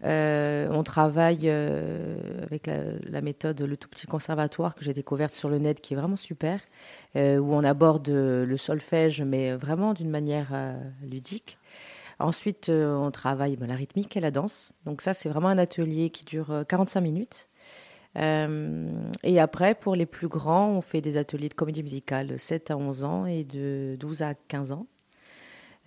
on 0.01 0.83
travaille 0.83 1.49
avec 1.49 2.67
la, 2.67 3.21
méthode 3.21 3.61
Le 3.61 3.77
Tout 3.77 3.89
Petit 3.89 4.07
Conservatoire 4.07 4.73
que 4.73 4.83
j'ai 4.83 4.93
découverte 4.93 5.35
sur 5.35 5.49
le 5.49 5.59
net 5.59 5.81
qui 5.81 5.93
est 5.93 5.97
vraiment 5.97 6.17
super, 6.17 6.59
où 7.15 7.19
on 7.53 7.63
aborde 7.63 8.09
le 8.09 8.57
solfège 8.57 9.21
mais 9.21 9.53
vraiment 9.53 9.93
d'une 9.93 10.09
manière 10.09 10.51
ludique. 11.03 11.57
Ensuite, 12.23 12.69
euh, 12.69 12.95
on 12.95 13.11
travaille 13.11 13.57
ben, 13.57 13.67
la 13.67 13.75
rythmique 13.75 14.15
et 14.15 14.21
la 14.21 14.31
danse. 14.31 14.71
Donc 14.85 15.01
ça, 15.01 15.13
c'est 15.13 15.27
vraiment 15.27 15.49
un 15.49 15.57
atelier 15.57 16.09
qui 16.09 16.23
dure 16.23 16.63
45 16.69 16.99
euh, 16.99 17.03
minutes. 17.03 17.49
Euh, 18.15 18.89
et 19.23 19.41
après, 19.41 19.75
pour 19.75 19.93
les 19.93 20.05
plus 20.05 20.29
grands, 20.29 20.69
on 20.69 20.79
fait 20.79 21.01
des 21.01 21.17
ateliers 21.17 21.49
de 21.49 21.53
comédie 21.53 21.83
musicale 21.83 22.27
de 22.27 22.37
7 22.37 22.71
à 22.71 22.77
11 22.77 23.03
ans 23.03 23.25
et 23.25 23.43
de 23.43 23.97
12 23.99 24.21
à 24.21 24.35
15 24.35 24.71
ans. 24.71 24.87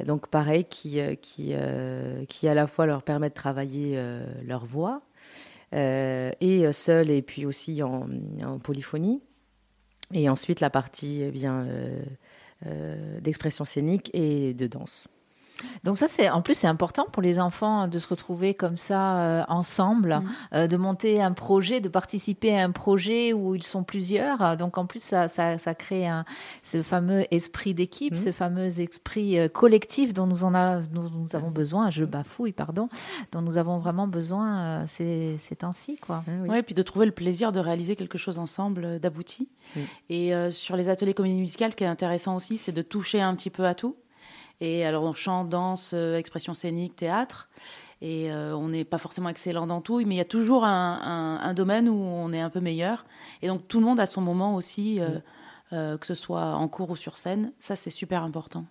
donc 0.04 0.26
pareil, 0.26 0.66
qui, 0.66 1.00
qui, 1.22 1.54
qui 2.28 2.48
à 2.48 2.54
la 2.54 2.66
fois 2.66 2.84
leur 2.84 3.02
permet 3.02 3.30
de 3.30 3.34
travailler 3.34 3.98
leur 4.44 4.66
voix, 4.66 5.00
et 5.72 6.72
seul, 6.72 7.08
et 7.08 7.22
puis 7.22 7.46
aussi 7.46 7.82
en, 7.82 8.08
polyphonie. 8.62 9.22
Et 10.12 10.28
ensuite, 10.28 10.60
la 10.60 10.68
partie 10.68 11.22
eh 11.22 11.30
bien 11.30 11.66
d'expression 13.22 13.64
scénique 13.64 14.10
et 14.12 14.52
de 14.52 14.66
danse. 14.66 15.08
Donc 15.84 15.98
ça, 15.98 16.08
c'est 16.08 16.28
en 16.30 16.42
plus 16.42 16.54
c'est 16.54 16.66
important 16.66 17.06
pour 17.10 17.22
les 17.22 17.38
enfants 17.38 17.88
de 17.88 17.98
se 17.98 18.08
retrouver 18.08 18.54
comme 18.54 18.76
ça 18.76 19.18
euh, 19.18 19.44
ensemble, 19.48 20.16
mm. 20.16 20.28
euh, 20.54 20.66
de 20.66 20.76
monter 20.76 21.22
un 21.22 21.32
projet, 21.32 21.80
de 21.80 21.88
participer 21.88 22.58
à 22.58 22.64
un 22.64 22.70
projet 22.70 23.32
où 23.32 23.54
ils 23.54 23.62
sont 23.62 23.84
plusieurs. 23.84 24.56
Donc 24.56 24.78
en 24.78 24.86
plus, 24.86 25.02
ça, 25.02 25.28
ça, 25.28 25.58
ça 25.58 25.74
crée 25.74 26.06
un, 26.06 26.24
ce 26.62 26.82
fameux 26.82 27.24
esprit 27.32 27.74
d'équipe, 27.74 28.14
mm. 28.14 28.18
ce 28.18 28.32
fameux 28.32 28.80
esprit 28.80 29.38
euh, 29.38 29.48
collectif 29.48 30.12
dont 30.12 30.26
nous 30.26 30.44
en 30.44 30.54
a, 30.54 30.80
nous, 30.92 31.08
nous, 31.08 31.34
avons 31.34 31.50
besoin. 31.50 31.90
Je 31.90 32.04
bafouille, 32.04 32.52
pardon, 32.52 32.88
dont 33.32 33.42
nous 33.42 33.58
avons 33.58 33.78
vraiment 33.78 34.06
besoin 34.06 34.86
ces, 34.86 35.36
ces 35.38 35.56
temps-ci, 35.56 35.96
quoi. 35.96 36.24
Ah 36.26 36.30
oui. 36.48 36.58
et 36.58 36.62
puis 36.62 36.74
de 36.74 36.82
trouver 36.82 37.06
le 37.06 37.12
plaisir 37.12 37.52
de 37.52 37.60
réaliser 37.60 37.96
quelque 37.96 38.18
chose 38.18 38.38
ensemble, 38.38 38.98
d'abouti. 39.00 39.48
Mm. 39.74 39.80
Et 40.10 40.50
sur 40.50 40.76
les 40.76 40.88
ateliers 40.88 41.14
comédie 41.14 41.40
musicale, 41.40 41.70
ce 41.70 41.76
qui 41.76 41.84
est 41.84 41.88
intéressant 41.88 42.36
aussi, 42.36 42.58
c'est 42.58 42.72
de 42.72 42.82
toucher 42.82 43.20
un 43.20 43.34
petit 43.34 43.50
peu 43.50 43.66
à 43.66 43.74
tout. 43.74 43.96
Et 44.60 44.84
alors, 44.84 45.04
on 45.04 45.12
chante, 45.12 45.48
danse, 45.48 45.90
euh, 45.94 46.16
expression 46.16 46.54
scénique, 46.54 46.96
théâtre. 46.96 47.48
Et 48.02 48.30
euh, 48.30 48.54
on 48.56 48.68
n'est 48.68 48.84
pas 48.84 48.98
forcément 48.98 49.28
excellent 49.28 49.66
dans 49.66 49.80
tout, 49.80 49.98
mais 49.98 50.14
il 50.14 50.18
y 50.18 50.20
a 50.20 50.26
toujours 50.26 50.64
un, 50.64 51.54
domaine 51.54 51.88
où 51.88 51.94
on 51.94 52.32
est 52.32 52.40
un 52.40 52.50
peu 52.50 52.60
meilleur. 52.60 53.06
Et 53.42 53.48
donc, 53.48 53.68
tout 53.68 53.80
le 53.80 53.86
monde 53.86 54.00
a 54.00 54.06
son 54.06 54.20
moment 54.20 54.54
aussi. 54.54 55.00
Euh, 55.72 55.98
que 55.98 56.06
ce 56.06 56.14
soit 56.14 56.54
en 56.54 56.68
cours 56.68 56.90
ou 56.90 56.96
sur 56.96 57.16
scène. 57.16 57.50
Ça, 57.58 57.74
c'est 57.74 57.90
super 57.90 58.22
important. 58.22 58.66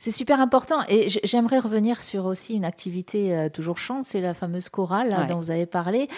C'est 0.00 0.10
super 0.10 0.40
important. 0.40 0.80
Et 0.88 1.08
j'aimerais 1.22 1.60
revenir 1.60 2.00
sur 2.00 2.24
aussi 2.24 2.54
une 2.54 2.64
activité 2.64 3.48
toujours 3.54 3.78
chant, 3.78 4.02
c'est 4.02 4.20
la 4.20 4.34
fameuse 4.34 4.68
chorale 4.68 5.28
dont 5.28 5.38
vous 5.38 5.52
avez 5.52 5.66
parlé. 5.66 6.08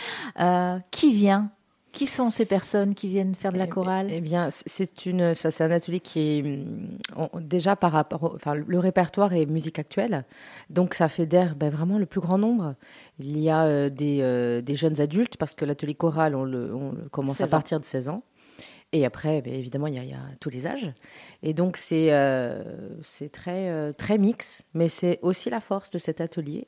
qui 0.91 1.13
vient 1.13 1.51
qui 1.95 2.07
sont 2.07 2.29
ces 2.29 2.45
personnes 2.45 2.95
qui 2.95 3.09
viennent 3.09 3.35
faire 3.35 3.53
de 3.53 3.59
la 3.59 3.65
eh 3.65 3.69
chorale 3.69 4.09
Eh 4.11 4.21
bien, 4.21 4.49
c'est 4.51 5.07
une, 5.07 5.35
ça, 5.35 5.51
c'est 5.51 5.65
un 5.65 5.71
atelier 5.71 6.01
qui 6.01 6.21
est 6.21 6.43
mm, 6.43 7.41
déjà 7.41 7.77
par 7.77 7.93
rapport, 7.93 8.33
enfin, 8.35 8.55
le 8.55 8.79
répertoire 8.79 9.33
est 9.33 9.47
musique 9.47 9.79
actuelle, 9.79 10.25
donc 10.69 10.95
ça 10.95 11.09
fédère 11.09 11.55
ben, 11.55 11.71
vraiment 11.71 11.97
le 11.97 12.05
plus 12.05 12.21
grand 12.21 12.37
nombre. 12.37 12.75
Il 13.21 13.39
y 13.39 13.49
a 13.49 13.65
euh, 13.65 13.91
des, 13.91 14.19
euh, 14.21 14.61
des, 14.61 14.75
jeunes 14.75 15.01
adultes 15.01 15.37
parce 15.37 15.55
que 15.55 15.65
l'atelier 15.65 15.95
choral, 15.95 16.35
on 16.35 16.43
le, 16.43 16.75
on 16.75 16.95
commence 17.11 17.41
à 17.41 17.47
partir 17.47 17.79
de 17.79 17.85
16 17.85 18.09
ans. 18.09 18.25
Et 18.93 19.05
après, 19.05 19.41
ben, 19.41 19.55
évidemment, 19.55 19.87
il 19.87 19.95
y, 19.95 19.99
a, 19.99 20.03
il 20.03 20.11
y, 20.11 20.15
a, 20.15 20.23
tous 20.41 20.51
les 20.51 20.67
âges. 20.67 20.93
Et 21.43 21.55
donc, 21.55 21.77
c'est 21.77 22.13
euh, 22.13 22.63
c'est 23.03 23.31
très, 23.31 23.93
très 23.95 24.19
mix, 24.19 24.65
mais 24.75 24.89
c'est 24.89 25.21
aussi 25.23 25.49
la 25.49 25.61
force 25.61 25.91
de 25.91 25.99
cet 25.99 26.21
atelier. 26.21 26.67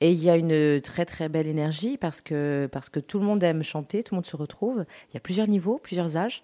Et 0.00 0.12
il 0.12 0.22
y 0.22 0.30
a 0.30 0.36
une 0.36 0.80
très 0.80 1.04
très 1.04 1.28
belle 1.28 1.48
énergie 1.48 1.96
parce 1.96 2.20
que, 2.20 2.68
parce 2.70 2.88
que 2.88 3.00
tout 3.00 3.18
le 3.18 3.24
monde 3.24 3.42
aime 3.42 3.62
chanter, 3.64 4.02
tout 4.02 4.14
le 4.14 4.18
monde 4.18 4.26
se 4.26 4.36
retrouve. 4.36 4.84
Il 5.10 5.14
y 5.14 5.16
a 5.16 5.20
plusieurs 5.20 5.48
niveaux, 5.48 5.80
plusieurs 5.82 6.16
âges. 6.16 6.42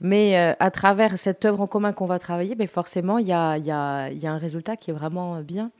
Mais 0.00 0.38
euh, 0.38 0.54
à 0.58 0.70
travers 0.70 1.18
cette 1.18 1.44
œuvre 1.44 1.60
en 1.60 1.66
commun 1.66 1.92
qu'on 1.92 2.06
va 2.06 2.18
travailler, 2.18 2.54
mais 2.54 2.66
forcément, 2.66 3.18
il 3.18 3.26
y 3.26 3.32
a, 3.32 3.56
y, 3.58 3.70
a, 3.70 4.10
y 4.10 4.26
a 4.26 4.32
un 4.32 4.38
résultat 4.38 4.76
qui 4.76 4.90
est 4.90 4.94
vraiment 4.94 5.40
bien. 5.40 5.70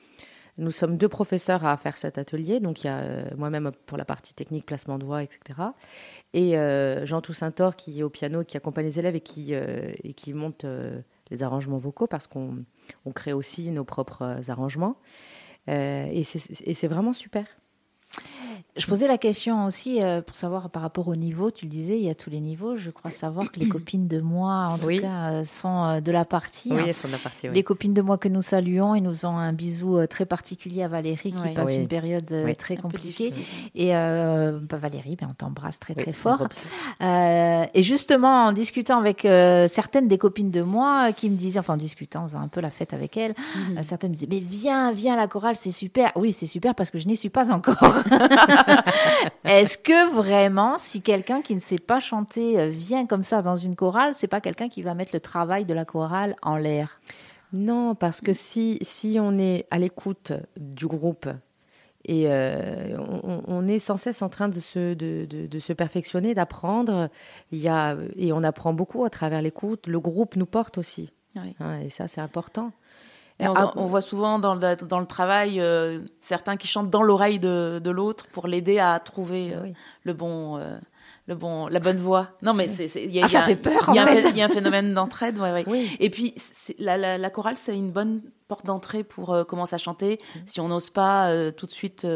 Nous 0.58 0.70
sommes 0.70 0.96
deux 0.96 1.08
professeurs 1.08 1.66
à 1.66 1.76
faire 1.76 1.98
cet 1.98 2.16
atelier, 2.16 2.60
donc 2.60 2.82
il 2.82 2.86
y 2.86 2.90
a 2.90 3.00
euh, 3.00 3.24
moi-même 3.36 3.72
pour 3.84 3.98
la 3.98 4.06
partie 4.06 4.32
technique, 4.32 4.64
placement 4.64 4.96
de 4.96 5.04
voix, 5.04 5.22
etc. 5.22 5.40
Et 6.32 6.56
euh, 6.56 7.04
Jean 7.04 7.20
Toussaint-Tor 7.20 7.76
qui 7.76 8.00
est 8.00 8.02
au 8.02 8.08
piano, 8.08 8.42
qui 8.42 8.56
accompagne 8.56 8.86
les 8.86 8.98
élèves 8.98 9.16
et 9.16 9.20
qui, 9.20 9.52
et 9.52 10.14
qui 10.14 10.32
monte 10.32 10.64
les 11.30 11.42
arrangements 11.42 11.78
vocaux 11.78 12.06
parce 12.06 12.26
qu'on 12.26 12.64
on 13.04 13.12
crée 13.12 13.34
aussi 13.34 13.70
nos 13.70 13.84
propres 13.84 14.38
arrangements. 14.48 14.96
Euh, 15.68 16.06
et 16.12 16.24
c'est 16.74 16.86
vraiment 16.88 17.12
super. 17.12 17.46
Je 18.76 18.86
posais 18.86 19.08
la 19.08 19.16
question 19.18 19.64
aussi 19.66 20.02
euh, 20.02 20.20
pour 20.20 20.36
savoir 20.36 20.68
par 20.70 20.82
rapport 20.82 21.08
au 21.08 21.16
niveau. 21.16 21.50
Tu 21.50 21.64
le 21.64 21.70
disais, 21.70 21.98
il 21.98 22.04
y 22.04 22.10
a 22.10 22.14
tous 22.14 22.28
les 22.30 22.40
niveaux. 22.40 22.76
Je 22.76 22.90
crois 22.90 23.10
savoir 23.10 23.50
que 23.50 23.58
les 23.58 23.68
copines 23.68 24.06
de 24.06 24.20
moi, 24.20 24.68
en 24.72 24.78
tout 24.78 24.86
Oui. 24.86 25.00
cas, 25.00 25.30
euh, 25.30 25.44
sont 25.44 25.86
euh, 25.86 26.00
de 26.00 26.12
la 26.12 26.24
partie. 26.24 26.68
Oui, 26.70 26.78
hein. 26.80 26.84
elles 26.88 26.94
sont 26.94 27.08
de 27.08 27.12
la 27.12 27.18
partie. 27.18 27.48
oui. 27.48 27.54
Les 27.54 27.62
copines 27.62 27.94
de 27.94 28.02
moi 28.02 28.18
que 28.18 28.28
nous 28.28 28.42
saluons 28.42 28.94
et 28.94 29.00
nous 29.00 29.24
ont 29.24 29.36
un 29.38 29.52
bisou 29.54 29.96
euh, 29.98 30.06
très 30.06 30.26
particulier 30.26 30.82
à 30.82 30.88
Valérie 30.88 31.32
qui 31.32 31.42
Oui. 31.42 31.54
passe 31.54 31.66
Oui. 31.68 31.76
une 31.76 31.88
période 31.88 32.30
euh, 32.32 32.44
Oui. 32.44 32.54
très 32.54 32.76
Un 32.76 32.82
compliquée. 32.82 33.32
Et 33.74 33.96
euh, 33.96 34.58
bah, 34.60 34.76
Valérie, 34.76 35.16
ben, 35.16 35.28
on 35.30 35.34
t'embrasse 35.34 35.78
très 35.78 35.94
Oui, 35.96 36.02
très 36.02 36.12
fort. 36.12 36.46
Euh, 37.02 37.64
et 37.72 37.82
justement, 37.82 38.44
en 38.46 38.52
discutant 38.52 38.98
avec 38.98 39.24
euh, 39.24 39.68
certaines 39.68 40.08
des 40.08 40.18
copines 40.18 40.50
de 40.50 40.60
moi 40.62 41.08
euh, 41.08 41.12
qui 41.12 41.30
me 41.30 41.36
disaient, 41.36 41.60
enfin 41.60 41.74
en 41.74 41.78
discutant, 41.78 42.24
en 42.24 42.28
faisant 42.28 42.40
un 42.42 42.48
peu 42.48 42.60
la 42.60 42.70
fête 42.70 42.92
avec 42.92 43.16
elles, 43.16 43.34
euh, 43.76 43.82
certaines 43.82 44.10
me 44.10 44.14
disaient, 44.16 44.28
mais 44.30 44.40
viens, 44.40 44.92
viens, 44.92 45.16
la 45.16 45.28
chorale, 45.28 45.56
c'est 45.56 45.72
super. 45.72 46.12
Oui, 46.16 46.32
c'est 46.32 46.46
super 46.46 46.74
parce 46.74 46.90
que 46.90 46.98
je 46.98 47.06
n'y 47.08 47.16
suis 47.16 47.30
pas 47.30 47.50
encore. 47.50 47.76
Est-ce 49.44 49.78
que 49.78 50.12
vraiment, 50.14 50.78
si 50.78 51.02
quelqu'un 51.02 51.42
qui 51.42 51.54
ne 51.54 51.60
sait 51.60 51.78
pas 51.78 52.00
chanter 52.00 52.58
euh, 52.58 52.68
vient 52.68 53.06
comme 53.06 53.22
ça 53.22 53.42
dans 53.42 53.56
une 53.56 53.76
chorale, 53.76 54.12
c'est 54.14 54.26
pas 54.28 54.40
quelqu'un 54.40 54.68
qui 54.68 54.82
va 54.82 54.94
mettre 54.94 55.12
le 55.14 55.20
travail 55.20 55.64
de 55.64 55.74
la 55.74 55.84
chorale 55.84 56.36
en 56.42 56.56
l'air? 56.56 57.00
Non, 57.52 57.94
parce 57.94 58.20
que 58.20 58.32
si, 58.32 58.78
si 58.82 59.18
on 59.20 59.38
est 59.38 59.66
à 59.70 59.78
l'écoute 59.78 60.32
du 60.56 60.86
groupe 60.86 61.28
et 62.04 62.24
euh, 62.26 62.96
on, 62.98 63.42
on 63.46 63.66
est 63.68 63.78
sans 63.78 63.96
cesse 63.96 64.22
en 64.22 64.28
train 64.28 64.48
de 64.48 64.60
se, 64.60 64.94
de, 64.94 65.26
de- 65.26 65.46
de 65.46 65.58
se 65.58 65.72
perfectionner, 65.72 66.34
d'apprendre, 66.34 67.08
il 67.52 67.58
y 67.58 67.68
a, 67.68 67.96
et 68.16 68.32
on 68.32 68.42
apprend 68.42 68.72
beaucoup 68.72 69.04
à 69.04 69.10
travers 69.10 69.42
l'écoute. 69.42 69.86
Le 69.86 69.98
groupe 70.00 70.36
nous 70.36 70.46
porte 70.46 70.78
aussi. 70.78 71.12
Oui. 71.36 71.54
hein, 71.60 71.80
et 71.80 71.90
ça, 71.90 72.08
c'est 72.08 72.20
important. 72.20 72.72
Et 73.38 73.46
on, 73.48 73.52
Ah, 73.54 73.72
on 73.76 73.84
voit 73.86 74.00
souvent 74.00 74.38
dans 74.38 74.54
le, 74.54 74.76
dans 74.86 74.98
le 75.00 75.06
travail 75.06 75.60
euh, 75.60 76.00
certains 76.20 76.56
qui 76.56 76.66
chantent 76.66 76.88
dans 76.90 77.02
l'oreille 77.02 77.38
de, 77.38 77.78
de 77.82 77.90
l'autre 77.90 78.26
pour 78.28 78.46
l'aider 78.48 78.78
à 78.78 78.98
trouver 78.98 79.52
euh, 79.54 79.60
oui. 79.64 79.72
le 80.04 80.14
bon, 80.14 80.56
euh, 80.58 80.78
le 81.26 81.34
bon, 81.34 81.66
la 81.68 81.78
bonne 81.80 81.98
voix. 81.98 82.28
Non, 82.40 82.54
mais 82.54 82.66
c'est, 82.66 82.88
c'est- 82.88 83.04
il 83.04 83.12
y 83.14 83.20
a, 83.20 83.24
Ah, 83.24 83.28
il 83.28 83.32
y 83.32 83.36
a 83.36 83.40
ça 83.40 83.44
un- 83.44 83.48
fait 83.48 83.56
peur, 83.56 83.84
Il 83.90 83.94
y, 83.94 83.98
a 83.98 84.04
un 84.04 84.14
y 84.36 84.42
a 84.42 84.48
phénomène 84.48 84.94
d'entraide, 84.94 85.38
ouais, 85.38 85.52
ouais. 85.52 85.64
Oui. 85.66 85.94
Et 86.00 86.08
puis 86.08 86.34
la, 86.78 86.96
la, 86.96 87.18
la 87.18 87.30
chorale, 87.30 87.56
c'est 87.56 87.76
une 87.76 87.90
bonne 87.90 88.22
porte 88.48 88.64
d'entrée 88.64 89.04
pour 89.04 89.44
commencer 89.46 89.74
à 89.74 89.78
chanter. 89.78 90.18
Si 90.46 90.60
on 90.60 90.68
n'ose 90.68 90.88
pas 90.90 91.30
tout 91.52 91.66
de 91.66 91.72
suite 91.72 92.06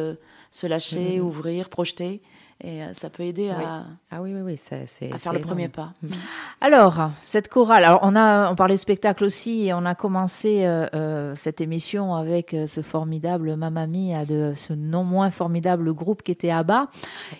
se 0.50 0.66
lâcher, 0.66 1.20
ouvrir, 1.20 1.68
projeter, 1.68 2.22
et 2.62 2.82
euh, 2.82 2.92
ça 2.92 3.10
peut 3.10 3.22
aider 3.22 3.50
à, 3.50 3.84
Ah 4.10 4.20
oui, 4.22 4.32
oui, 4.34 4.40
oui, 4.42 4.56
c'est, 4.56 4.86
c'est- 4.86 5.06
à 5.12 5.18
faire 5.18 5.32
c'est 5.32 5.38
le 5.38 5.44
premier 5.44 5.64
énorme. 5.64 5.92
pas. 6.10 6.16
Alors, 6.60 7.10
cette 7.22 7.48
chorale, 7.48 7.84
alors 7.84 8.00
on 8.02 8.14
a 8.16 8.50
on 8.52 8.54
parlait 8.56 8.76
spectacle 8.76 9.24
aussi 9.24 9.66
et 9.68 9.74
on 9.74 9.84
a 9.86 9.94
commencé 9.94 10.64
euh, 10.66 10.86
euh, 10.94 11.34
cette 11.36 11.60
émission 11.60 12.14
avec 12.14 12.54
ce 12.66 12.82
formidable 12.82 13.56
Mamma 13.56 13.86
Mia 13.86 14.24
de 14.24 14.52
ce 14.54 14.72
non 14.72 15.04
moins 15.04 15.30
formidable 15.30 15.92
groupe 15.94 16.22
qui 16.22 16.32
était 16.32 16.50
Abba, 16.50 16.88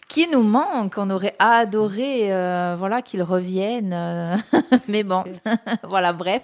qui 0.09 0.27
nous 0.31 0.43
manque. 0.43 0.95
On 0.97 1.11
aurait 1.11 1.35
adoré, 1.39 2.33
euh, 2.33 2.77
voilà, 2.79 3.03
qu'il 3.03 3.23
revienne, 3.23 3.93
euh, 3.93 4.37
mais 4.89 5.03
bon, 5.05 5.25
voilà, 5.89 6.13
bref. 6.13 6.43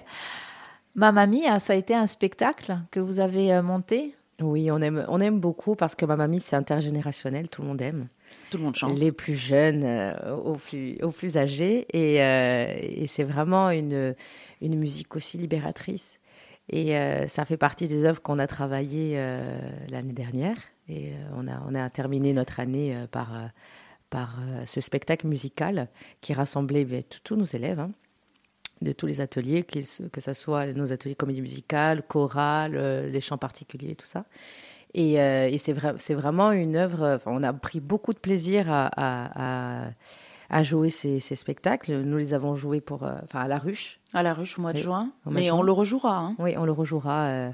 Mamma 0.95 1.27
Mia, 1.27 1.59
ça 1.59 1.75
a 1.75 1.77
été 1.77 1.95
un 1.95 2.07
spectacle 2.07 2.79
que 2.91 3.01
vous 3.01 3.21
avez 3.21 3.61
monté? 3.63 4.15
Oui, 4.43 4.71
on 4.71 4.81
aime, 4.83 5.05
on 5.09 5.21
aime 5.21 5.41
beaucoup 5.41 5.75
parce 5.77 5.95
que 5.95 6.05
ma 6.05 6.17
mamie, 6.17 6.41
c'est 6.41 6.57
intergénérationnel, 6.57 7.49
tout 7.49 7.63
le 7.63 7.69
monde 7.69 7.81
aime. 7.81 8.09
Tout 8.51 8.59
le 8.59 8.65
monde 8.65 8.77
chante. 8.77 8.99
Les 8.99 9.13
plus 9.13 9.35
jeunes 9.35 9.83
euh, 9.85 10.35
aux, 10.37 10.55
plus, 10.55 10.97
aux 11.03 11.11
plus 11.11 11.37
âgés. 11.37 11.87
Et, 11.93 12.23
euh, 12.23 12.67
et 12.81 13.07
c'est 13.07 13.25
vraiment 13.25 13.71
une, 13.71 14.15
une 14.61 14.77
musique 14.79 15.17
aussi 15.17 15.39
libératrice. 15.39 16.21
Et 16.71 16.97
euh, 16.97 17.27
ça 17.29 17.45
fait 17.45 17.57
partie 17.57 17.89
des 17.89 18.05
œuvres 18.05 18.23
qu'on 18.23 18.39
a 18.39 18.47
travaillées 18.47 19.17
l'année 19.89 20.13
dernière. 20.13 20.57
Et 20.89 21.13
on, 21.37 21.49
a, 21.49 21.61
on 21.69 21.75
a 21.75 21.91
terminé 21.91 22.33
notre 22.33 22.61
année 22.61 22.97
par, 23.11 23.33
par 24.11 24.39
ce 24.65 24.81
spectacle 24.81 25.27
musical 25.27 25.89
qui 26.21 26.33
rassemblait 26.33 26.85
ben, 26.85 27.03
tous- 27.23 27.37
nos 27.37 27.45
élèves. 27.45 27.81
hein, 27.81 27.89
de 28.83 28.93
tous 28.93 29.07
les 29.07 29.23
ateliers, 29.23 29.63
que 29.63 29.81
ce 29.81 30.33
soit 30.35 30.67
nos 30.75 30.93
ateliers 30.93 31.15
comédie 31.15 31.41
musicale, 31.41 32.03
chorale, 32.03 33.09
les 33.11 33.21
chants 33.23 33.39
particuliers, 33.39 33.95
tout 33.95 34.05
ça. 34.05 34.27
Et, 34.97 35.21
euh, 35.21 35.49
et 35.49 35.59
c'est 35.59 35.73
vrai, 35.75 35.95
c'est 35.99 36.15
vraiment 36.15 36.51
une 36.53 36.75
œuvre. 36.75 37.15
enfin, 37.17 37.31
on 37.33 37.43
a 37.43 37.53
pris 37.53 37.81
beaucoup 37.81 38.13
de 38.15 38.19
plaisir 38.19 38.71
à, 38.73 38.87
à, 38.97 39.85
à- 39.87 39.91
à 40.49 40.63
jouer 40.63 40.91
ces, 40.91 41.21
ces 41.21 41.37
spectacles. 41.37 41.93
Nous 42.03 42.17
les 42.17 42.33
avons 42.35 42.55
joués 42.55 42.81
pour, 42.81 43.03
euh, 43.05 43.13
enfin, 43.25 43.41
à 43.41 43.49
la 43.49 43.59
ruche. 43.59 43.99
À 44.15 44.23
la 44.23 44.33
ruche 44.33 44.59
au 44.59 44.63
mois 44.63 44.73
de 44.73 44.79
Oui, 44.79 44.85
juin. 44.85 45.11
de 45.27 45.33
Mais 45.33 45.45
juin. 45.47 45.57
on 45.57 45.63
le 45.63 45.73
rejouera. 45.73 46.17
hein. 46.19 46.35
Oui, 46.39 46.55
on 46.57 46.65
le 46.65 46.73
rejouera 46.73 47.25
euh, 47.27 47.51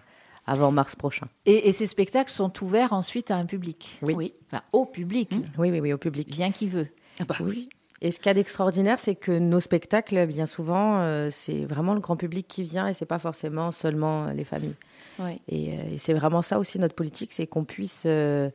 avant 0.46 0.70
mars 0.72 0.94
prochain. 0.94 1.26
Et, 1.46 1.68
et 1.68 1.72
ces 1.72 1.86
spectacles 1.86 2.30
sont 2.30 2.52
ouverts 2.62 2.92
ensuite 2.92 3.30
à 3.30 3.36
un 3.36 3.46
public, 3.46 3.98
Oui. 4.02 4.14
Oui. 4.14 4.34
Enfin, 4.52 4.62
au 4.72 4.84
public, 4.86 5.30
Oui, 5.58 5.70
oui, 5.70 5.80
oui, 5.80 5.92
au 5.92 5.98
public. 5.98 6.28
bien 6.30 6.52
qui 6.52 6.68
veut. 6.68 6.88
Ah 7.20 7.24
bah 7.24 7.34
oui. 7.40 7.68
Et 8.02 8.10
ce 8.12 8.18
qu'il 8.18 8.26
y 8.26 8.30
a 8.30 8.34
d'extraordinaire, 8.34 8.98
c'est 8.98 9.14
que 9.14 9.32
nos 9.32 9.60
spectacles, 9.60 10.26
bien 10.26 10.44
souvent, 10.46 10.98
euh, 11.00 11.28
c'est 11.30 11.64
vraiment 11.64 11.94
le 11.94 12.00
grand 12.00 12.16
public 12.16 12.46
qui 12.48 12.62
vient 12.64 12.88
et 12.88 12.94
c'est 12.94 13.06
pas 13.06 13.20
forcément 13.20 13.70
seulement 13.72 14.26
les 14.32 14.44
familles. 14.44 14.74
Oui. 15.18 15.40
Et, 15.48 15.70
euh, 15.70 15.94
et 15.94 15.98
c'est 15.98 16.14
vraiment 16.14 16.42
ça 16.42 16.58
aussi 16.58 16.78
notre 16.78 16.94
politique, 16.94 17.32
c'est 17.32 17.46
qu'on 17.46 17.64
puisse 17.64 18.04
euh, 18.06 18.50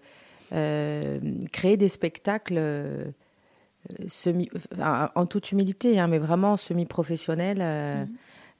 euh, 0.53 1.19
créer 1.51 1.77
des 1.77 1.89
spectacles 1.89 2.59
semi, 4.07 4.49
enfin, 4.73 5.09
en 5.15 5.25
toute 5.25 5.51
humilité, 5.51 5.99
hein, 5.99 6.07
mais 6.07 6.17
vraiment 6.19 6.57
semi-professionnels, 6.57 7.61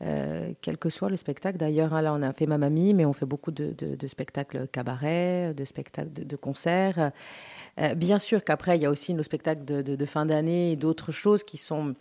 euh, 0.04 0.52
quel 0.62 0.78
que 0.78 0.90
soit 0.90 1.10
le 1.10 1.16
spectacle. 1.18 1.58
D'ailleurs, 1.58 1.94
hein, 1.94 2.02
là, 2.02 2.14
on 2.14 2.22
a 2.22 2.32
fait 2.32 2.46
Mamma 2.46 2.70
Mia, 2.70 2.94
mais 2.94 3.04
on 3.06 3.14
fait 3.14 3.26
beaucoup 3.26 3.52
de, 3.52 3.74
de- 3.78 3.96
de 3.96 4.08
spectacles 4.08 4.68
cabaret, 4.68 5.54
de 5.56 5.66
spectacles 5.66 6.14
de, 6.14 6.24
de 6.24 6.36
concerts. 6.36 7.12
Euh, 7.80 7.96
bien 7.96 8.20
sûr 8.20 8.44
qu'après, 8.44 8.78
il 8.78 8.84
y 8.84 8.86
a 8.86 8.92
aussi 8.92 9.14
nos 9.16 9.24
spectacles 9.24 9.66
de, 9.66 10.06
fin 10.06 10.26
d'année 10.26 10.72
et 10.72 10.76
d'autres 10.76 11.12
choses 11.12 11.44
qui 11.44 11.58
sont 11.58 11.96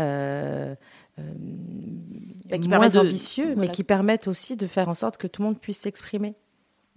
euh, 0.00 0.74
euh, 1.18 2.58
qui 2.58 2.68
moins 2.68 2.88
de- 2.88 2.98
ambitieux, 2.98 3.54
mais 3.56 3.68
qui 3.68 3.84
permettent 3.84 4.28
aussi 4.28 4.56
de 4.56 4.66
faire 4.66 4.88
en 4.88 4.94
sorte 4.94 5.16
que 5.16 5.26
tout 5.26 5.42
le 5.42 5.48
monde 5.48 5.58
puisse 5.58 5.78
s'exprimer, 5.78 6.34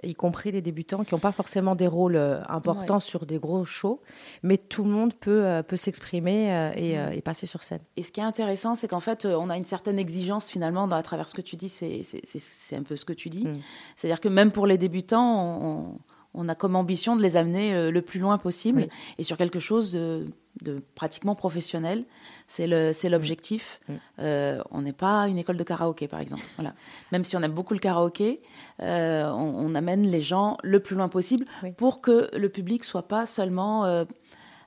y 0.03 0.13
compris 0.13 0.51
les 0.51 0.61
débutants 0.61 1.03
qui 1.03 1.13
n'ont 1.15 1.19
pas 1.19 1.31
forcément 1.31 1.75
des 1.75 1.87
rôles 1.87 2.15
euh, 2.17 2.41
importants 2.49 2.99
sur 2.99 3.25
des 3.25 3.39
gros 3.39 3.65
shows, 3.65 3.99
mais 4.43 4.57
tout 4.57 4.83
le 4.83 4.91
monde 4.91 5.13
peut, 5.13 5.45
euh, 5.45 5.63
peut 5.63 5.77
s'exprimer 5.77 6.51
euh, 6.53 6.71
et, 6.75 6.99
euh, 6.99 7.09
et 7.11 7.21
passer 7.21 7.47
sur 7.47 7.63
scène. 7.63 7.79
Et 7.95 8.03
ce 8.03 8.11
qui 8.11 8.19
est 8.19 8.23
intéressant, 8.23 8.75
c'est 8.75 8.87
qu'en 8.87 8.99
fait, 8.99 9.25
on 9.25 9.49
a 9.49 9.57
une 9.57 9.65
certaine 9.65 9.97
exigence 9.97 10.49
finalement 10.49 10.87
dans- 10.87 10.95
à 10.97 11.03
travers 11.03 11.29
ce 11.29 11.33
que 11.33 11.41
tu 11.41 11.55
dis. 11.55 11.69
C'est 11.69 12.75
un 12.75 12.83
peu 12.83 12.95
ce 12.95 13.05
que 13.05 13.13
tu 13.13 13.29
dis. 13.29 13.45
Mm. 13.47 13.53
C'est-à-dire 13.95 14.19
que 14.21 14.29
même 14.29 14.51
pour 14.51 14.67
les 14.67 14.77
débutants, 14.77 15.97
on, 16.35 16.47
a 16.49 16.53
comme 16.53 16.75
ambition 16.75 17.15
de 17.15 17.23
les 17.23 17.35
amener 17.35 17.89
le 17.89 18.01
plus 18.03 18.19
loin 18.19 18.37
possible 18.37 18.81
Oui. 18.81 18.89
et 19.17 19.23
sur 19.23 19.37
quelque 19.37 19.59
chose 19.59 19.93
de, 19.93 20.27
de 20.61 20.83
pratiquement 20.95 21.35
professionnel. 21.35 22.05
C'est 22.47 22.67
l'objectif. 23.09 23.79
Mm. 23.87 23.93
Euh, 24.19 24.61
on 24.71 24.81
n'est 24.81 24.93
pas 24.93 25.27
une 25.27 25.37
école 25.37 25.57
de 25.57 25.63
karaoké, 25.63 26.07
par 26.07 26.19
exemple. 26.19 26.43
Voilà. 26.55 26.73
Même 27.11 27.23
si 27.23 27.35
on 27.35 27.41
aime 27.41 27.51
beaucoup 27.51 27.73
le 27.73 27.79
karaoké, 27.79 28.41
euh, 28.81 29.29
on, 29.29 29.71
on 29.71 29.75
amène 29.75 30.07
les 30.07 30.21
gens 30.21 30.57
le 30.63 30.79
plus 30.79 30.95
loin 30.95 31.09
possible 31.09 31.45
Oui. 31.63 31.71
pour 31.73 32.01
que 32.01 32.29
le 32.35 32.49
public 32.49 32.83
soit 32.83 33.07
pas 33.07 33.25
seulement 33.25 33.85
euh, 33.85 34.05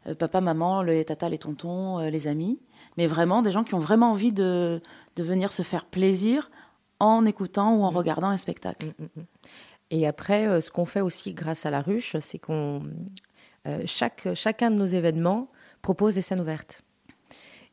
euh, 0.06 0.14
papa, 0.14 0.40
maman, 0.40 0.82
les 0.82 1.04
tatas, 1.04 1.28
les 1.28 1.38
tontons, 1.38 1.98
les 1.98 2.26
amis, 2.26 2.60
mais 2.96 3.06
vraiment 3.06 3.42
des 3.42 3.52
gens 3.52 3.64
qui 3.64 3.74
ont 3.74 3.78
vraiment 3.80 4.10
envie 4.10 4.32
de, 4.32 4.80
de 5.16 5.22
venir 5.22 5.52
se 5.52 5.62
faire 5.62 5.84
plaisir 5.84 6.50
en 6.98 7.24
écoutant 7.24 7.74
ou 7.76 7.84
en 7.84 7.90
regardant 7.90 8.28
un 8.28 8.36
spectacle. 8.36 8.92
Et 9.90 10.06
après, 10.06 10.60
ce 10.60 10.70
qu'on 10.70 10.84
fait 10.84 11.00
aussi 11.00 11.32
grâce 11.34 11.66
à 11.66 11.70
la 11.70 11.80
ruche, 11.80 12.16
c'est 12.20 12.38
qu'on 12.38 12.82
euh, 13.66 13.82
chaque, 13.84 14.28
chacun 14.34 14.70
de 14.70 14.76
nos 14.76 14.86
événements 14.86 15.48
propose 15.82 16.14
des 16.14 16.22
scènes 16.22 16.40
ouvertes. 16.40 16.82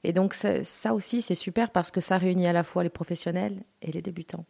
Et 0.03 0.13
donc 0.13 0.33
ça, 0.33 0.93
aussi, 0.93 1.21
c'est 1.21 1.35
super 1.35 1.71
parce 1.71 1.91
que 1.91 2.01
ça 2.01 2.17
réunit 2.17 2.47
à 2.47 2.53
la 2.53 2.63
fois 2.63 2.83
les 2.83 2.89
professionnels 2.89 3.57
et 3.81 3.91
les 3.91 4.01
débutants. 4.01 4.45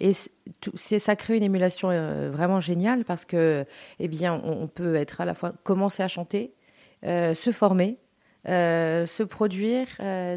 Et 0.00 0.12
c'est- 0.12 0.98
ça 0.98 1.16
crée 1.16 1.36
une 1.36 1.42
émulation 1.42 1.90
euh, 1.90 2.30
vraiment 2.30 2.60
géniale 2.60 3.04
parce 3.04 3.24
que, 3.24 3.64
eh 3.98 4.08
bien, 4.08 4.40
on, 4.44 4.68
peut 4.68 4.94
être 4.94 5.20
à 5.20 5.24
la 5.24 5.34
fois 5.34 5.52
commencer 5.64 6.02
à 6.02 6.08
chanter, 6.08 6.52
euh, 7.04 7.34
se 7.34 7.50
former, 7.50 7.98
euh, 8.48 9.06
se 9.06 9.22
produire. 9.22 9.88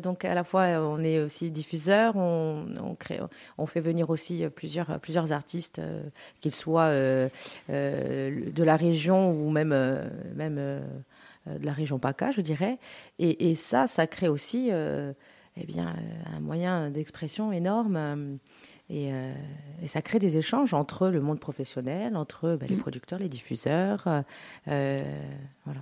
donc 0.01 0.25
à 0.25 0.34
la 0.34 0.44
fois, 0.44 0.63
on 0.79 1.03
est 1.03 1.20
aussi 1.20 1.51
diffuseur, 1.51 2.15
on, 2.15 2.65
on 2.82 2.96
crée, 2.96 3.20
on 3.58 3.65
fait 3.65 3.82
venir 3.82 4.10
aussi 4.10 4.46
plusieurs 4.55 5.00
plusieurs 5.00 5.32
artistes, 5.32 5.82
qu'ils 6.39 6.53
soient 6.53 6.91
de 6.91 8.63
la 8.63 8.75
région 8.75 9.32
ou 9.32 9.50
même 9.51 9.75
même 10.36 10.82
de 11.47 11.65
la 11.65 11.73
région 11.73 11.99
PACA, 11.99 12.31
je 12.31 12.41
dirais. 12.41 12.77
Et, 13.19 13.49
et 13.49 13.55
ça, 13.55 13.87
ça 13.87 14.07
crée 14.07 14.27
aussi, 14.27 14.69
euh, 14.71 15.13
eh 15.57 15.65
bien, 15.65 15.89
euh, 15.89 16.35
un 16.37 16.39
moyen 16.39 16.89
d'expression 16.89 17.51
énorme. 17.51 17.95
euh, 17.97 18.35
et, 18.89 19.11
euh, 19.11 19.33
et 19.81 19.87
ça 19.87 20.01
crée 20.03 20.19
des 20.19 20.37
échanges 20.37 20.75
entre 20.75 21.07
le 21.09 21.19
monde 21.19 21.39
professionnel, 21.39 22.15
entre 22.15 22.55
ben, 22.55 22.69
les 22.69 22.75
Mm. 22.75 22.79
producteurs, 22.79 23.19
les 23.19 23.29
diffuseurs. 23.29 24.03
euh, 24.07 24.21
euh, 24.67 25.03
voilà. 25.65 25.81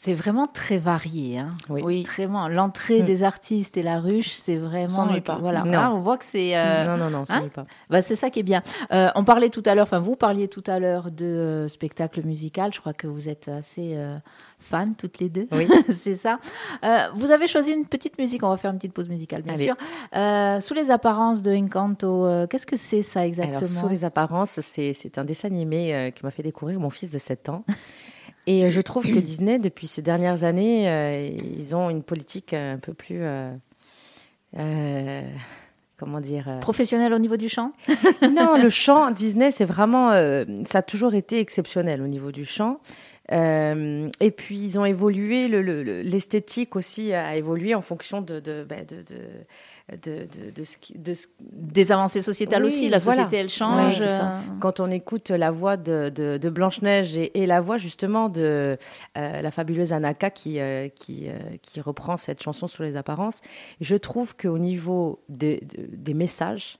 C'est 0.00 0.14
vraiment 0.14 0.46
très 0.46 0.78
varié. 0.78 1.38
Hein. 1.40 1.54
Oui. 1.68 1.82
Oui. 1.84 2.02
Vraiment, 2.04 2.46
l'entrée 2.46 3.02
Mm. 3.02 3.06
des 3.06 3.22
artistes 3.24 3.76
et 3.76 3.82
la 3.82 3.98
ruche, 3.98 4.28
c'est 4.30 4.54
vraiment. 4.56 4.88
s'ennuie 4.88 5.20
pas. 5.20 5.38
Voilà, 5.40 5.64
Non. 5.64 5.72
Ah, 5.76 5.92
on 5.92 5.98
voit 5.98 6.16
que 6.18 6.24
c'est. 6.24 6.56
euh, 6.56 6.84
non, 6.84 6.96
non, 6.96 7.10
non, 7.10 7.24
ça 7.24 7.34
hein 7.34 7.42
n'est 7.42 7.48
pas. 7.48 7.66
bah, 7.90 8.00
c'est 8.00 8.14
ça 8.14 8.30
qui 8.30 8.38
est 8.38 8.42
bien. 8.44 8.62
Euh, 8.92 9.08
on 9.16 9.24
parlait 9.24 9.48
tout 9.50 9.62
à 9.66 9.74
l'heure, 9.74 9.82
enfin 9.82 9.98
vous 9.98 10.14
parliez 10.14 10.46
tout 10.46 10.62
à 10.68 10.78
l'heure 10.78 11.10
de 11.10 11.24
euh, 11.24 11.68
spectacle 11.68 12.22
musical. 12.24 12.72
Je 12.72 12.78
crois 12.78 12.92
que 12.92 13.08
vous 13.08 13.28
êtes 13.28 13.48
assez 13.48 13.94
euh, 13.96 14.16
fans 14.60 14.92
toutes 14.96 15.18
les 15.18 15.28
deux. 15.30 15.48
Oui. 15.50 15.66
c'est 15.92 16.14
ça. 16.14 16.38
Euh, 16.84 17.08
vous 17.16 17.32
avez 17.32 17.48
choisi 17.48 17.72
une 17.72 17.84
petite 17.84 18.18
musique. 18.20 18.44
On 18.44 18.50
va 18.50 18.56
faire 18.56 18.70
une 18.70 18.76
petite 18.78 18.94
pause 18.94 19.08
musicale, 19.08 19.42
bien 19.42 19.54
Allez. 19.54 19.64
sûr. 19.64 19.74
Euh, 20.14 20.60
sous 20.60 20.74
les 20.74 20.92
apparences 20.92 21.42
de 21.42 21.52
Encanto. 21.56 22.24
euh, 22.24 22.46
Qu'est-ce 22.46 22.66
que 22.66 22.76
c'est 22.76 23.02
ça 23.02 23.26
exactement? 23.26 23.58
Alors, 23.58 23.68
sous 23.68 23.88
les 23.88 24.04
apparences, 24.04 24.60
c'est 24.60 24.92
c'est 24.92 25.18
un 25.18 25.24
dessin 25.24 25.48
animé 25.48 25.92
euh, 25.92 26.10
qui 26.12 26.24
m'a 26.24 26.30
fait 26.30 26.44
découvrir 26.44 26.78
mon 26.78 26.88
fils 26.90 27.10
de 27.10 27.18
7 27.18 27.48
ans. 27.48 27.64
Et 28.50 28.64
euh, 28.64 28.70
je 28.70 28.80
trouve 28.80 29.04
que 29.04 29.18
Disney, 29.18 29.58
depuis 29.58 29.86
ces 29.86 30.00
dernières 30.00 30.42
années, 30.42 30.88
euh, 30.88 31.28
ils 31.58 31.76
ont 31.76 31.90
une 31.90 32.02
politique 32.02 32.54
un 32.54 32.78
peu 32.80 32.94
plus. 32.94 33.18
euh, 33.20 33.52
euh, 34.56 35.20
comment 35.98 36.18
dire 36.20 36.48
euh, 36.48 36.58
Professionnel 36.60 37.12
au 37.12 37.18
niveau 37.18 37.36
du 37.36 37.50
chant? 37.50 37.72
Non, 38.22 38.56
le 38.56 38.70
chant, 38.70 39.10
Disney, 39.10 39.50
c'est 39.50 39.66
vraiment. 39.66 40.12
ça 40.64 40.78
a 40.78 40.82
toujours 40.82 41.12
été 41.12 41.40
exceptionnel 41.40 42.00
au 42.00 42.06
niveau 42.06 42.32
du 42.32 42.46
chant. 42.46 42.80
Euh, 43.30 44.06
et 44.20 44.30
puis, 44.30 44.58
ils 44.58 44.78
ont 44.78 44.84
évolué, 44.86 45.48
le- 45.48 45.60
le- 45.62 45.82
le- 45.82 46.00
l'esthétique 46.00 46.76
aussi 46.76 47.12
a 47.12 47.36
évolué 47.36 47.74
en 47.74 47.82
fonction 47.82 48.22
de, 48.22 48.40
de, 48.40 48.64
bah, 48.66 48.76
de, 48.88 48.96
de, 49.02 49.96
de, 49.96 50.26
de- 50.26 50.50
de 50.50 50.64
ce 50.64 50.78
qui- 50.78 50.96
de 50.98 51.12
ce- 51.12 51.26
Des 51.40 51.92
avancées 51.92 52.22
sociétales 52.22 52.62
Oui, 52.62 52.68
aussi. 52.68 52.88
La 52.88 52.98
voilà. 52.98 53.24
société, 53.24 53.36
elle 53.42 53.50
change. 53.50 53.96
Ça. 53.98 54.32
euh, 54.36 54.38
quand 54.60 54.80
on 54.80 54.90
écoute 54.90 55.28
la 55.30 55.50
voix 55.50 55.76
de, 55.76 56.08
de 56.08 56.48
Blanche-Neige 56.48 57.16
et, 57.18 57.38
et 57.42 57.44
la 57.46 57.60
voix 57.60 57.76
justement 57.76 58.30
de 58.30 58.78
euh, 59.18 59.40
la 59.42 59.50
fabuleuse 59.50 59.92
Anaka 59.92 60.30
qui, 60.30 60.58
euh, 60.58 60.88
qui, 60.88 61.28
qui 61.60 61.80
reprend 61.82 62.16
cette 62.16 62.42
chanson 62.42 62.66
sur 62.66 62.82
les 62.82 62.96
apparences, 62.96 63.40
je 63.82 63.96
trouve 63.96 64.36
qu'au 64.36 64.58
niveau 64.58 65.20
des, 65.28 65.60
de- 65.76 65.86
des 65.94 66.14
messages, 66.14 66.78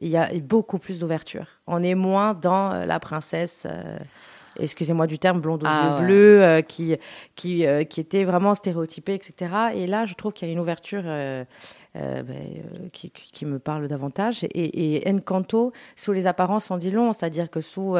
il 0.00 0.08
y 0.08 0.16
a 0.16 0.30
beaucoup 0.40 0.78
plus 0.78 1.00
d'ouverture. 1.00 1.46
On 1.66 1.82
est 1.82 1.94
moins 1.94 2.32
dans 2.34 2.70
la 2.86 2.98
princesse. 2.98 3.66
Excusez-moi 4.58 5.06
du 5.06 5.18
terme, 5.18 5.40
blonde 5.40 5.64
aux 5.64 5.66
Ah, 5.66 5.82
yeux 5.84 5.94
ouais. 6.00 6.04
bleus, 6.06 6.42
euh, 6.42 6.60
qui, 6.62 6.96
qui, 7.36 7.66
euh, 7.66 7.84
qui 7.84 8.00
était 8.00 8.24
vraiment 8.24 8.54
stéréotypée, 8.54 9.14
etc. 9.14 9.50
Et 9.74 9.86
là, 9.86 10.04
je 10.04 10.14
trouve 10.14 10.32
qu'il 10.32 10.46
y 10.46 10.50
a 10.50 10.52
une 10.52 10.60
ouverture 10.60 11.02
euh, 11.06 11.44
ben, 11.94 12.24
qui, 12.92 13.10
qui- 13.10 13.46
me 13.46 13.58
parle 13.58 13.88
davantage. 13.88 14.44
Et, 14.44 14.96
et 14.96 15.10
Encanto, 15.10 15.72
sous 15.96 16.12
les 16.12 16.26
apparences, 16.26 16.70
on 16.70 16.76
dit 16.76 16.90
long, 16.90 17.12
c'est-à-dire 17.12 17.50
que 17.50 17.60
sous, 17.60 17.96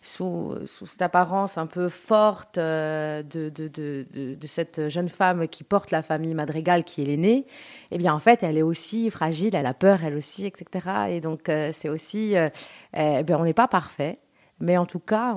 sous, 0.00 0.54
sous 0.64 0.86
cette 0.86 1.02
apparence 1.02 1.58
un 1.58 1.66
peu 1.66 1.88
forte 1.88 2.56
de, 2.58 3.22
de, 3.30 3.68
de, 3.68 4.06
de, 4.12 4.46
cette 4.46 4.88
jeune 4.88 5.08
femme 5.08 5.48
qui 5.48 5.64
porte 5.64 5.90
la 5.90 6.02
famille 6.02 6.34
Madrigal, 6.34 6.84
qui 6.84 7.02
est 7.02 7.06
l'aînée, 7.06 7.46
eh 7.90 7.98
bien, 7.98 8.14
en 8.14 8.18
fait, 8.20 8.42
elle 8.42 8.56
est 8.58 8.62
aussi 8.62 9.10
fragile, 9.10 9.54
elle 9.54 9.66
a 9.66 9.74
peur, 9.74 10.04
elle 10.04 10.16
aussi, 10.16 10.46
etc. 10.46 10.88
Et 11.10 11.20
donc, 11.20 11.50
c'est 11.72 11.88
aussi, 11.88 12.36
euh, 12.36 12.48
ben, 12.92 13.36
on 13.38 13.44
n'est 13.44 13.52
pas 13.54 13.68
parfait. 13.68 14.18
Mais 14.58 14.78
en 14.78 14.86
tout 14.86 15.00
cas, 15.00 15.34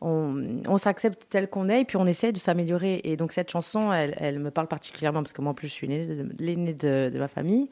on, 0.00 0.78
s'accepte 0.78 1.26
tel 1.28 1.48
qu'on 1.48 1.68
est 1.68 1.82
et 1.82 1.84
puis 1.84 1.96
on 1.96 2.06
essaie 2.06 2.32
de 2.32 2.38
s'améliorer. 2.38 3.00
Et 3.04 3.16
donc 3.16 3.32
cette 3.32 3.50
chanson, 3.50 3.92
elle, 3.92 4.38
me 4.40 4.50
parle 4.50 4.66
particulièrement 4.66 5.22
parce 5.22 5.32
que 5.32 5.40
moi 5.40 5.52
en 5.52 5.54
plus 5.54 5.68
je 5.68 5.72
suis 5.72 5.86
l'aînée 5.86 6.74
de, 6.74 7.16
ma 7.16 7.28
famille. 7.28 7.70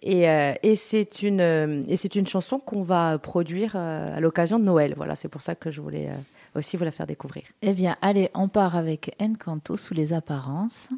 Et, 0.00 0.28
euh, 0.28 0.52
c'est 0.76 1.22
une, 1.22 1.82
une 2.14 2.26
chanson 2.26 2.60
qu'on 2.60 2.82
va 2.82 3.18
produire 3.18 3.72
euh, 3.74 4.16
à 4.16 4.20
l'occasion 4.20 4.58
de 4.58 4.64
Noël. 4.64 4.94
Voilà, 4.96 5.16
c'est 5.16 5.28
pour 5.28 5.42
ça 5.42 5.56
que 5.56 5.70
je 5.70 5.80
voulais 5.80 6.10
euh, 6.10 6.58
aussi 6.58 6.76
vous 6.76 6.84
la 6.84 6.92
faire 6.92 7.06
découvrir. 7.06 7.44
Eh 7.62 7.72
bien, 7.72 7.96
allez, 8.00 8.30
on 8.34 8.48
part 8.48 8.76
avec 8.76 9.16
Encanto 9.20 9.76
sous 9.76 9.94
les 9.94 10.12
apparences. 10.12 10.88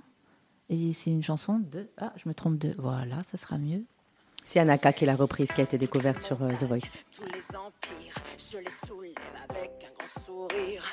Et 0.69 0.93
c'est 0.93 1.11
une 1.11 1.23
chanson 1.23 1.59
de. 1.59 1.89
Ah, 1.99 2.13
je 2.17 2.29
me 2.29 2.35
trompe 2.35 2.59
de. 2.59 2.75
Voilà, 2.79 3.23
ça 3.23 3.37
sera 3.37 3.59
mieux. 3.59 3.85
C'est 4.45 4.61
Anaka 4.61 4.93
qui 4.93 5.07
l'a 5.07 5.17
reprise, 5.17 5.51
qui 5.53 5.61
a 5.61 5.65
été 5.65 5.79
découverte 5.79 6.21
sur 6.21 6.43
euh, 6.43 6.49
The 6.49 6.65
Voice. 6.65 6.99
tous 7.13 7.25
les 7.25 7.57
empires, 7.57 8.15
je 8.39 8.59
les 8.59 8.71
soulève 8.87 9.15
avec 9.49 9.71
un 9.85 9.99
grand 9.99 10.25
sourire. 10.25 10.85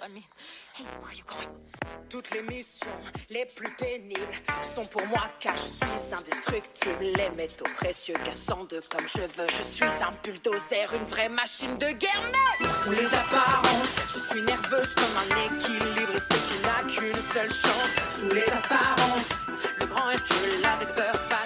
I 0.00 0.06
mean, 0.06 0.22
hey, 0.74 0.84
where 1.00 1.10
are 1.10 1.12
you 1.12 1.24
going? 1.26 1.48
Toutes 2.08 2.30
les 2.30 2.42
missions 2.42 2.86
les 3.30 3.46
plus 3.46 3.68
pénibles 3.74 4.20
sont 4.62 4.84
pour 4.84 5.04
moi 5.08 5.24
car 5.40 5.56
je 5.56 5.66
suis 5.66 6.14
indestructible. 6.14 7.04
Les 7.16 7.30
métaux 7.30 7.64
précieux 7.74 8.14
cassant 8.24 8.64
de 8.66 8.80
comme 8.88 9.08
je 9.08 9.22
veux. 9.22 9.48
Je 9.48 9.62
suis 9.62 9.84
un 9.84 10.12
bulldozer, 10.22 10.94
une 10.94 11.04
vraie 11.06 11.28
machine 11.28 11.76
de 11.78 11.90
guerre. 11.98 12.22
Mais 12.60 12.68
sous 12.84 12.90
les 12.92 13.06
apparences, 13.06 13.88
je 14.14 14.20
suis 14.30 14.42
nerveuse 14.42 14.94
comme 14.94 15.16
un 15.18 15.30
équilibriste 15.46 16.28
qui 16.28 16.58
n'a 16.62 16.82
qu'une 16.88 17.22
seule 17.34 17.52
chance. 17.52 17.90
Sous 18.20 18.28
les 18.28 18.44
apparences, 18.44 19.30
le 19.80 19.86
grand 19.86 20.10
Hercule 20.10 20.64
avait 20.64 20.94
peur 20.94 21.14
face 21.28 21.45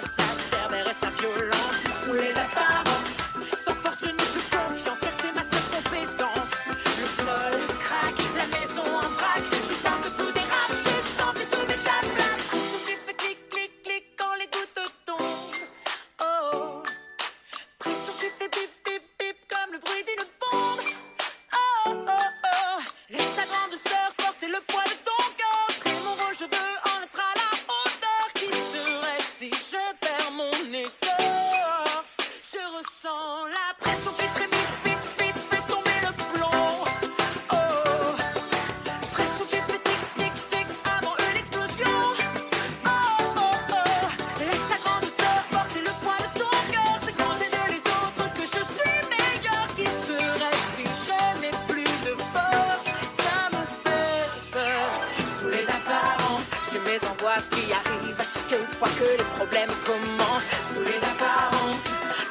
angoisses 57.31 57.49
qui 57.49 57.71
arrivent 57.71 58.19
à 58.19 58.23
chaque 58.23 58.65
fois 58.77 58.89
que 58.99 59.17
les 59.17 59.29
problèmes 59.37 59.69
commencent. 59.85 60.47
Sous 60.73 60.81
les 60.81 60.97
apparences, 60.97 61.83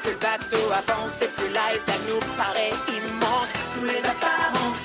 que 0.03 0.11
le 0.11 0.17
bateau 0.17 0.73
avance 0.73 1.23
et 1.23 1.29
plus 1.29 1.49
l'iceberg 1.49 2.01
nous 2.09 2.21
paraît 2.37 2.73
immense. 2.89 3.51
Sous 3.75 3.85
les 3.85 3.99
apparences, 3.99 4.85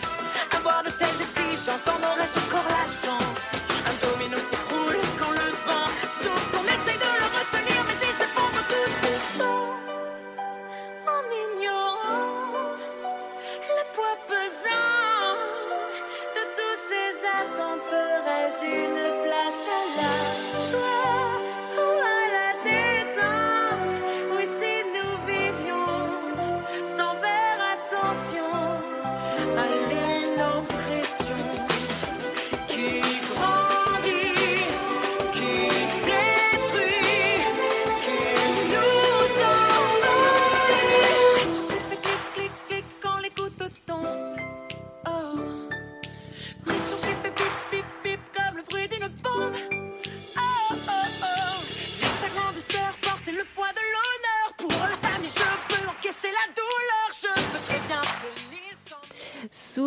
avoir 0.55 0.83
de 0.83 0.89
telles 0.89 1.21
exigences, 1.21 1.87
en 1.87 1.99
aurais-je 1.99 2.39
encore 2.47 2.67
la 2.69 2.85
chance? 2.85 3.64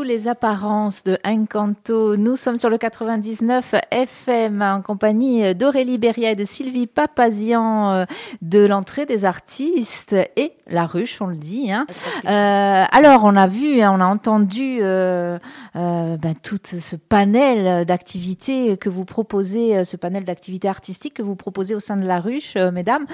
Les 0.09 0.27
apparences 0.27 1.05
de 1.05 1.19
Encanto, 1.23 2.17
nous 2.17 2.35
sommes 2.35 2.57
sur 2.57 2.71
le 2.71 2.79
99 2.79 3.75
FM 3.91 4.63
en 4.63 4.81
compagnie 4.81 5.55
d'Aurélie 5.55 5.99
Beria 5.99 6.31
et 6.31 6.35
de 6.35 6.45
Sylvie 6.45 6.87
Papazian 6.87 7.91
euh, 7.91 8.05
de 8.41 8.65
l'entrée 8.65 9.05
des 9.05 9.27
artistes 9.27 10.17
et 10.37 10.55
la 10.71 10.87
ruche, 10.87 11.21
on 11.21 11.27
le 11.27 11.37
dit. 11.37 11.73
Hein. 11.73 11.87
Euh, 12.27 12.85
alors, 12.91 13.25
on 13.25 13.37
a 13.37 13.47
vu, 13.47 13.81
hein, 13.81 13.93
on 13.97 14.01
a 14.01 14.07
entendu 14.07 14.79
euh, 14.83 15.39
euh, 15.77 16.17
ben, 16.17 16.35
tout 16.35 16.59
ce 16.65 16.97
panel 16.97 17.85
d'activités 17.85 18.77
que 18.77 18.89
vous 18.89 19.05
proposez, 19.05 19.85
ce 19.85 19.97
panel 19.97 20.25
d'activités 20.25 20.69
artistiques 20.69 21.15
que 21.15 21.23
vous 21.23 21.37
proposez 21.37 21.75
au 21.75 21.81
sein 21.81 21.97
de 21.97 22.07
la 22.07 22.21
ruche, 22.21 22.57
mesdames. 22.73 23.07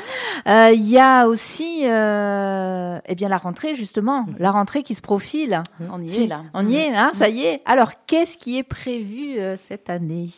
Il 0.46 0.88
y 0.88 0.98
a 0.98 1.26
aussi 1.26 1.83
eh 1.85 3.14
bien, 3.14 3.28
la 3.28 3.38
rentrée, 3.38 3.74
justement, 3.74 4.26
la 4.38 4.50
rentrée 4.50 4.83
qui 4.83 4.94
se 4.94 5.02
profile. 5.02 5.62
On 5.92 6.02
y 6.02 6.24
est 6.24 6.26
là. 6.26 6.38
Mm. 6.38 6.50
On 6.54 6.66
y 6.68 6.76
est, 6.76 6.83
hein, 6.92 7.12
ça 7.14 7.28
y 7.28 7.42
est. 7.44 7.62
Alors, 7.66 7.92
qu'est-ce 8.06 8.36
qui 8.36 8.58
est 8.58 8.62
prévu 8.64 9.38
euh, 9.38 9.56
cette 9.56 9.88
année? 9.90 10.30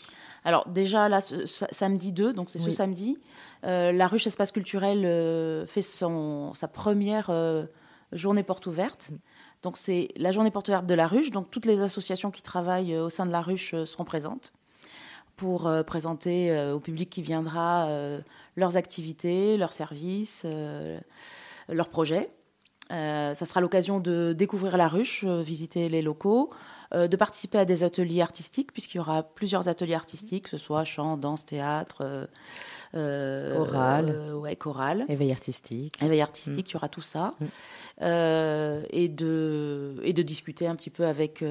Alors 0.45 0.69
déjà 0.69 1.09
là, 1.09 1.21
ce, 1.21 1.45
ce- 1.47 1.65
samedi 1.73 2.13
2, 2.13 2.33
donc 2.33 2.51
c'est 2.51 2.59
ce 2.61 2.67
Oui. 2.67 2.73
samedi, 2.73 3.17
euh, 3.65 3.91
la 3.91 4.07
ruche 4.07 4.29
espace 4.29 4.53
culturel 4.53 5.05
euh, 5.05 5.67
fait 5.67 5.83
son, 5.83 6.55
sa 6.55 6.69
première 6.69 7.31
journée 8.13 8.45
porte 8.45 8.67
ouverte. 8.67 9.11
Donc 9.63 9.77
c'est 9.77 10.09
la 10.17 10.31
journée 10.31 10.53
porte 10.53 10.69
ouverte 10.69 10.87
de 10.87 10.95
la 10.95 11.09
ruche. 11.09 11.31
Donc 11.33 11.51
toutes 11.51 11.67
les 11.67 11.81
associations 11.81 12.31
qui 12.31 12.43
travaillent 12.43 12.97
au 12.97 13.09
sein 13.09 13.27
de 13.27 13.33
la 13.33 13.41
ruche 13.41 13.75
seront 13.87 14.05
présentes 14.05 14.53
pour 15.35 15.69
présenter 15.87 16.71
au 16.73 16.79
public 16.81 17.11
qui 17.11 17.23
viendra 17.23 17.89
leurs 18.55 18.77
activités, 18.77 19.57
leurs 19.57 19.73
services, 19.73 20.47
leurs 21.69 21.89
projets. 21.89 22.31
Euh, 22.93 23.35
ça 23.35 23.45
sera 23.47 23.61
l'occasion 23.61 23.99
de 23.99 24.33
découvrir 24.33 24.77
la 24.77 24.87
ruche, 24.89 25.25
euh, 25.27 25.43
visiter 25.43 25.89
les 25.89 26.03
locaux, 26.03 26.51
euh, 26.95 27.09
de 27.09 27.17
participer 27.17 27.59
à 27.59 27.65
des 27.65 27.83
ateliers 27.83 28.23
artistiques, 28.23 28.73
puisqu'il 28.73 28.99
y 28.99 29.01
aura 29.01 29.25
plusieurs 29.25 29.67
ateliers 29.67 29.95
artistiques, 29.95 30.45
que 30.45 30.51
ce 30.51 30.59
soit 30.59 30.85
chant, 30.85 31.17
danse, 31.17 31.45
théâtre, 31.45 32.29
euh, 32.95 33.57
Chorale. 33.57 34.09
euh, 34.09 34.35
ouais, 34.35 34.55
chorale. 34.55 35.05
Éveil 35.09 35.33
artistique. 35.33 36.01
Éveil 36.01 36.21
artistique, 36.21 36.71
il 36.71 36.75
y 36.75 36.77
aura 36.77 36.89
tout 36.89 37.01
ça. 37.01 37.35
Mm. 37.41 37.45
Euh, 38.03 38.83
et, 38.91 39.09
de, 39.09 39.97
et 40.05 40.13
de 40.13 40.23
discuter 40.23 40.69
un 40.69 40.77
petit 40.77 40.91
peu 40.91 41.07
avec 41.07 41.43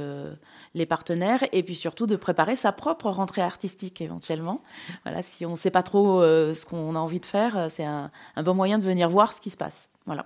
les 0.73 0.85
partenaires 0.85 1.43
et 1.51 1.63
puis 1.63 1.75
surtout 1.75 2.07
de 2.07 2.15
préparer 2.15 2.55
sa 2.55 2.71
propre 2.71 3.09
rentrée 3.09 3.41
artistique 3.41 3.99
éventuellement. 3.99 4.57
Voilà, 5.03 5.21
si 5.21 5.45
on 5.45 5.51
ne 5.51 5.57
sait 5.57 5.71
pas 5.71 5.83
trop 5.83 6.21
ce 6.21 6.65
qu'on 6.65 6.95
a 6.95 6.99
envie 6.99 7.19
de 7.19 7.25
faire, 7.25 7.67
c'est 7.69 7.83
un, 7.83 8.09
un 8.35 8.43
bon 8.43 8.53
moyen 8.53 8.77
de 8.77 8.83
venir 8.83 9.09
voir 9.09 9.33
ce 9.33 9.41
qui 9.41 9.49
se 9.49 9.57
passe. 9.57 9.89
Voilà. 10.05 10.25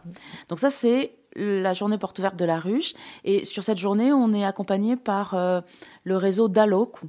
Donc 0.49 0.59
ça, 0.59 0.69
c'est 0.69 1.15
la 1.35 1.73
journée 1.73 1.97
porte 1.97 2.19
ouverte 2.19 2.35
de 2.35 2.45
la 2.45 2.59
ruche. 2.59 2.93
Et 3.23 3.45
sur 3.45 3.63
cette 3.63 3.77
journée, 3.77 4.11
on 4.11 4.33
est 4.33 4.43
accompagné 4.43 4.95
par 4.95 5.33
euh, 5.33 5.61
le 6.03 6.17
réseau 6.17 6.47
DALOC, 6.47 6.99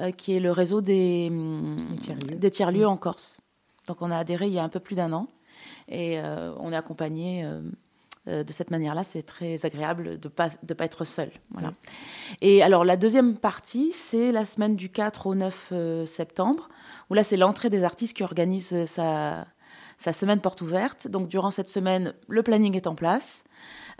euh, 0.00 0.10
qui 0.10 0.34
est 0.34 0.40
le 0.40 0.52
réseau 0.52 0.80
des, 0.80 1.30
Des 1.30 1.96
tiers-lieux. 1.98 2.50
tiers-lieux 2.50 2.86
en 2.86 2.96
Corse. 2.96 3.40
Donc 3.86 4.02
on 4.02 4.10
a 4.10 4.18
adhéré 4.18 4.46
il 4.46 4.52
y 4.52 4.58
a 4.58 4.64
un 4.64 4.68
peu 4.68 4.80
plus 4.80 4.94
d'un 4.94 5.12
an. 5.12 5.28
Et 5.88 6.20
euh, 6.20 6.52
on 6.58 6.72
est 6.72 6.76
accompagné 6.76 7.44
de 8.26 8.52
cette 8.52 8.70
manière-là. 8.70 9.04
C'est 9.04 9.22
très 9.22 9.64
agréable 9.64 10.20
de 10.20 10.28
ne 10.28 10.32
pas, 10.32 10.50
de 10.62 10.74
pas 10.74 10.84
être 10.84 11.04
seul. 11.04 11.30
Voilà. 11.50 11.72
Et 12.40 12.62
alors, 12.62 12.84
la 12.84 12.96
deuxième 12.96 13.36
partie, 13.36 13.90
c'est 13.92 14.32
la 14.32 14.44
semaine 14.44 14.76
du 14.76 14.90
4 14.90 15.26
au 15.26 15.34
9 15.34 15.68
euh, 15.72 16.06
septembre, 16.06 16.68
où 17.10 17.14
là, 17.14 17.24
c'est 17.24 17.36
l'entrée 17.36 17.70
des 17.70 17.84
artistes 17.84 18.16
qui 18.16 18.22
organise 18.22 18.72
euh, 18.72 18.86
sa, 18.86 19.46
sa 19.98 20.12
semaine 20.12 20.40
porte 20.40 20.62
ouverte. 20.62 21.08
Donc, 21.08 21.28
durant 21.28 21.50
cette 21.50 21.68
semaine, 21.68 22.14
le 22.28 22.42
planning 22.42 22.76
est 22.76 22.86
en 22.86 22.94
place 22.94 23.44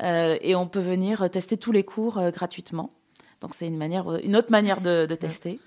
euh, 0.03 0.39
et 0.41 0.55
on 0.55 0.67
peut 0.67 0.81
venir 0.81 1.29
tester 1.31 1.57
tous 1.57 1.73
les 1.73 1.83
cours 1.85 2.19
euh, 2.19 2.31
gratuitement. 2.31 2.91
Donc, 3.41 3.55
c'est 3.55 3.67
une, 3.67 3.77
manière, 3.77 4.11
euh, 4.11 4.21
une 4.23 4.37
autre 4.37 4.51
manière 4.51 4.81
de, 4.81 5.07
de 5.07 5.15
tester. 5.17 5.61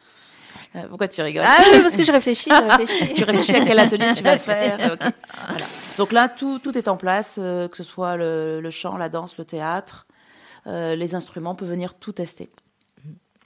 Euh, 0.76 0.88
pourquoi 0.88 1.08
tu 1.08 1.22
rigoles 1.22 1.46
Ah 1.46 1.58
oui, 1.74 1.82
parce 1.82 1.96
que 1.96 2.04
je 2.04 2.12
réfléchis, 2.12 2.50
je 2.50 2.78
réfléchis. 2.78 3.14
tu 3.14 3.24
réfléchis 3.24 3.56
à 3.56 3.66
quel 3.66 3.80
atelier 3.80 4.12
tu 4.16 4.24
vas 4.24 4.38
faire. 4.38 4.78
Voilà. 4.78 5.14
Donc 5.98 6.12
là, 6.14 6.30
tout, 6.30 6.60
tout 6.60 6.78
est 6.78 6.88
en 6.88 6.98
place, 6.98 7.36
que 7.36 7.70
ce 7.74 7.84
soit 7.84 8.16
le, 8.16 8.62
le 8.62 8.70
chant, 8.72 8.98
la 8.98 9.10
danse, 9.10 9.38
le 9.38 9.46
théâtre, 9.46 10.08
les 10.66 11.16
instruments, 11.16 11.52
on 11.52 11.56
peut 11.56 11.66
venir 11.66 11.94
tout 11.96 12.12
tester. 12.12 12.50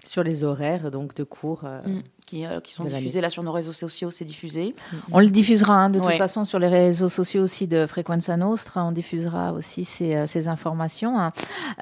Sur 0.07 0.23
les 0.23 0.43
horaires 0.43 0.91
donc 0.91 1.13
de 1.15 1.23
cours. 1.23 1.61
euh, 1.65 1.81
Mm. 1.85 2.01
Qui, 2.27 2.43
euh, 2.43 2.59
qui 2.59 2.73
sont 2.73 2.83
diffusés 2.97 3.21
là 3.21 3.29
sur 3.29 3.43
nos 3.43 3.51
réseaux 3.51 3.71
sociaux, 3.71 4.09
c'est 4.09 4.25
diffusé. 4.25 4.73
On 5.11 5.19
le 5.19 5.27
diffusera 5.29 5.75
hein, 5.75 5.89
de 5.91 5.99
toute 5.99 6.07
façon 6.17 6.43
sur 6.43 6.57
les 6.57 6.67
réseaux 6.69 7.07
sociaux 7.07 7.43
aussi 7.43 7.67
de 7.67 7.85
Frequenza 7.85 8.35
Nostra. 8.35 8.83
On 8.83 8.91
diffusera 8.91 9.53
aussi 9.53 9.85
ces, 9.85 10.15
euh, 10.15 10.25
ces 10.25 10.47
informations. 10.47 11.19
hein. 11.19 11.33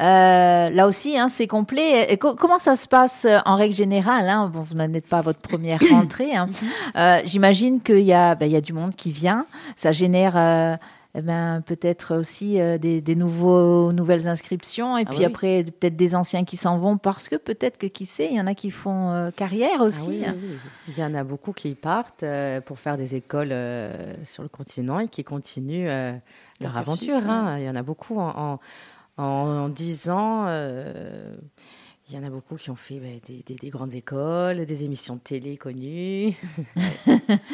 Euh, 0.01 0.69
là 0.69 0.85
aussi, 0.87 1.17
hein, 1.17 1.29
c'est 1.29 1.47
complet. 1.47 2.11
Et 2.11 2.17
co- 2.17 2.35
comment 2.35 2.59
ça 2.59 2.75
se 2.75 2.89
passe 2.89 3.25
en 3.45 3.55
règle 3.55 3.73
générale 3.73 4.27
hein? 4.27 4.51
Bon, 4.53 4.63
Vous 4.63 4.75
n'êtes 4.75 5.07
pas 5.07 5.19
à 5.19 5.21
votre 5.21 5.39
première 5.39 5.79
rentrée. 5.91 6.35
hein. 6.35 6.49
Euh, 6.97 7.21
J'imagine 7.23 7.81
qu'il 7.81 7.99
y, 8.01 8.11
a, 8.13 8.35
ben, 8.35 8.45
il 8.45 8.51
y 8.51 8.57
a 8.57 8.61
du 8.61 8.73
monde 8.73 8.95
qui 8.95 9.11
vient. 9.11 9.45
Ça 9.77 9.93
génère 9.93 10.33
euh, 10.35 10.75
eh 11.15 11.21
ben, 11.21 11.61
peut-être 11.65 12.15
aussi 12.17 12.59
euh, 12.59 12.77
des, 12.79 12.99
des 13.01 13.15
nouveaux, 13.15 13.91
nouvelles 13.91 14.27
inscriptions. 14.27 14.97
Et 14.97 15.03
Ah 15.05 15.09
puis 15.09 15.19
oui. 15.19 15.25
après, 15.25 15.63
peut-être 15.63 15.95
des 15.95 16.15
anciens 16.15 16.43
qui 16.43 16.57
s'en 16.57 16.79
vont 16.79 16.97
parce 16.97 17.29
que 17.29 17.35
peut-être 17.35 17.77
que 17.77 17.85
qui 17.87 18.05
sait, 18.05 18.29
il 18.31 18.35
y 18.37 18.41
en 18.41 18.47
a 18.47 18.55
qui 18.55 18.71
font 18.71 19.11
euh, 19.11 19.29
carrière 19.31 19.77
Ah 19.79 19.83
aussi. 19.83 20.09
oui, 20.09 20.23
oui, 20.27 20.39
oui. 20.43 20.57
Il 20.87 20.97
y 20.97 21.03
en 21.03 21.13
a 21.13 21.23
beaucoup 21.23 21.53
qui 21.53 21.75
partent 21.75 22.23
euh, 22.23 22.61
pour 22.61 22.79
faire 22.79 22.97
des 22.97 23.13
écoles 23.15 23.53
sur 24.25 24.41
le 24.43 24.49
continent 24.49 24.99
et 24.99 25.07
qui 25.07 25.23
continuent 25.23 25.85
leur, 25.87 26.73
cursus, 26.83 27.09
aventure. 27.13 27.29
hein. 27.29 27.57
Il 27.59 27.65
y 27.65 27.69
en 27.69 27.75
a 27.75 27.83
beaucoup 27.83 28.19
en, 28.19 28.59
en, 29.17 29.23
en 29.23 29.69
10 29.69 30.09
ans. 30.09 30.45
Il 32.09 32.15
y 32.15 32.19
en 32.19 32.23
a 32.23 32.29
beaucoup 32.29 32.55
qui 32.57 32.69
ont 32.69 32.75
fait 32.75 32.99
bah, 32.99 33.07
des, 33.25 33.43
des- 33.45 33.55
des 33.55 33.69
grandes 33.69 33.93
écoles, 33.93 34.65
des 34.65 34.83
émissions 34.83 35.15
de 35.15 35.21
télé 35.21 35.57
connues. 35.57 36.35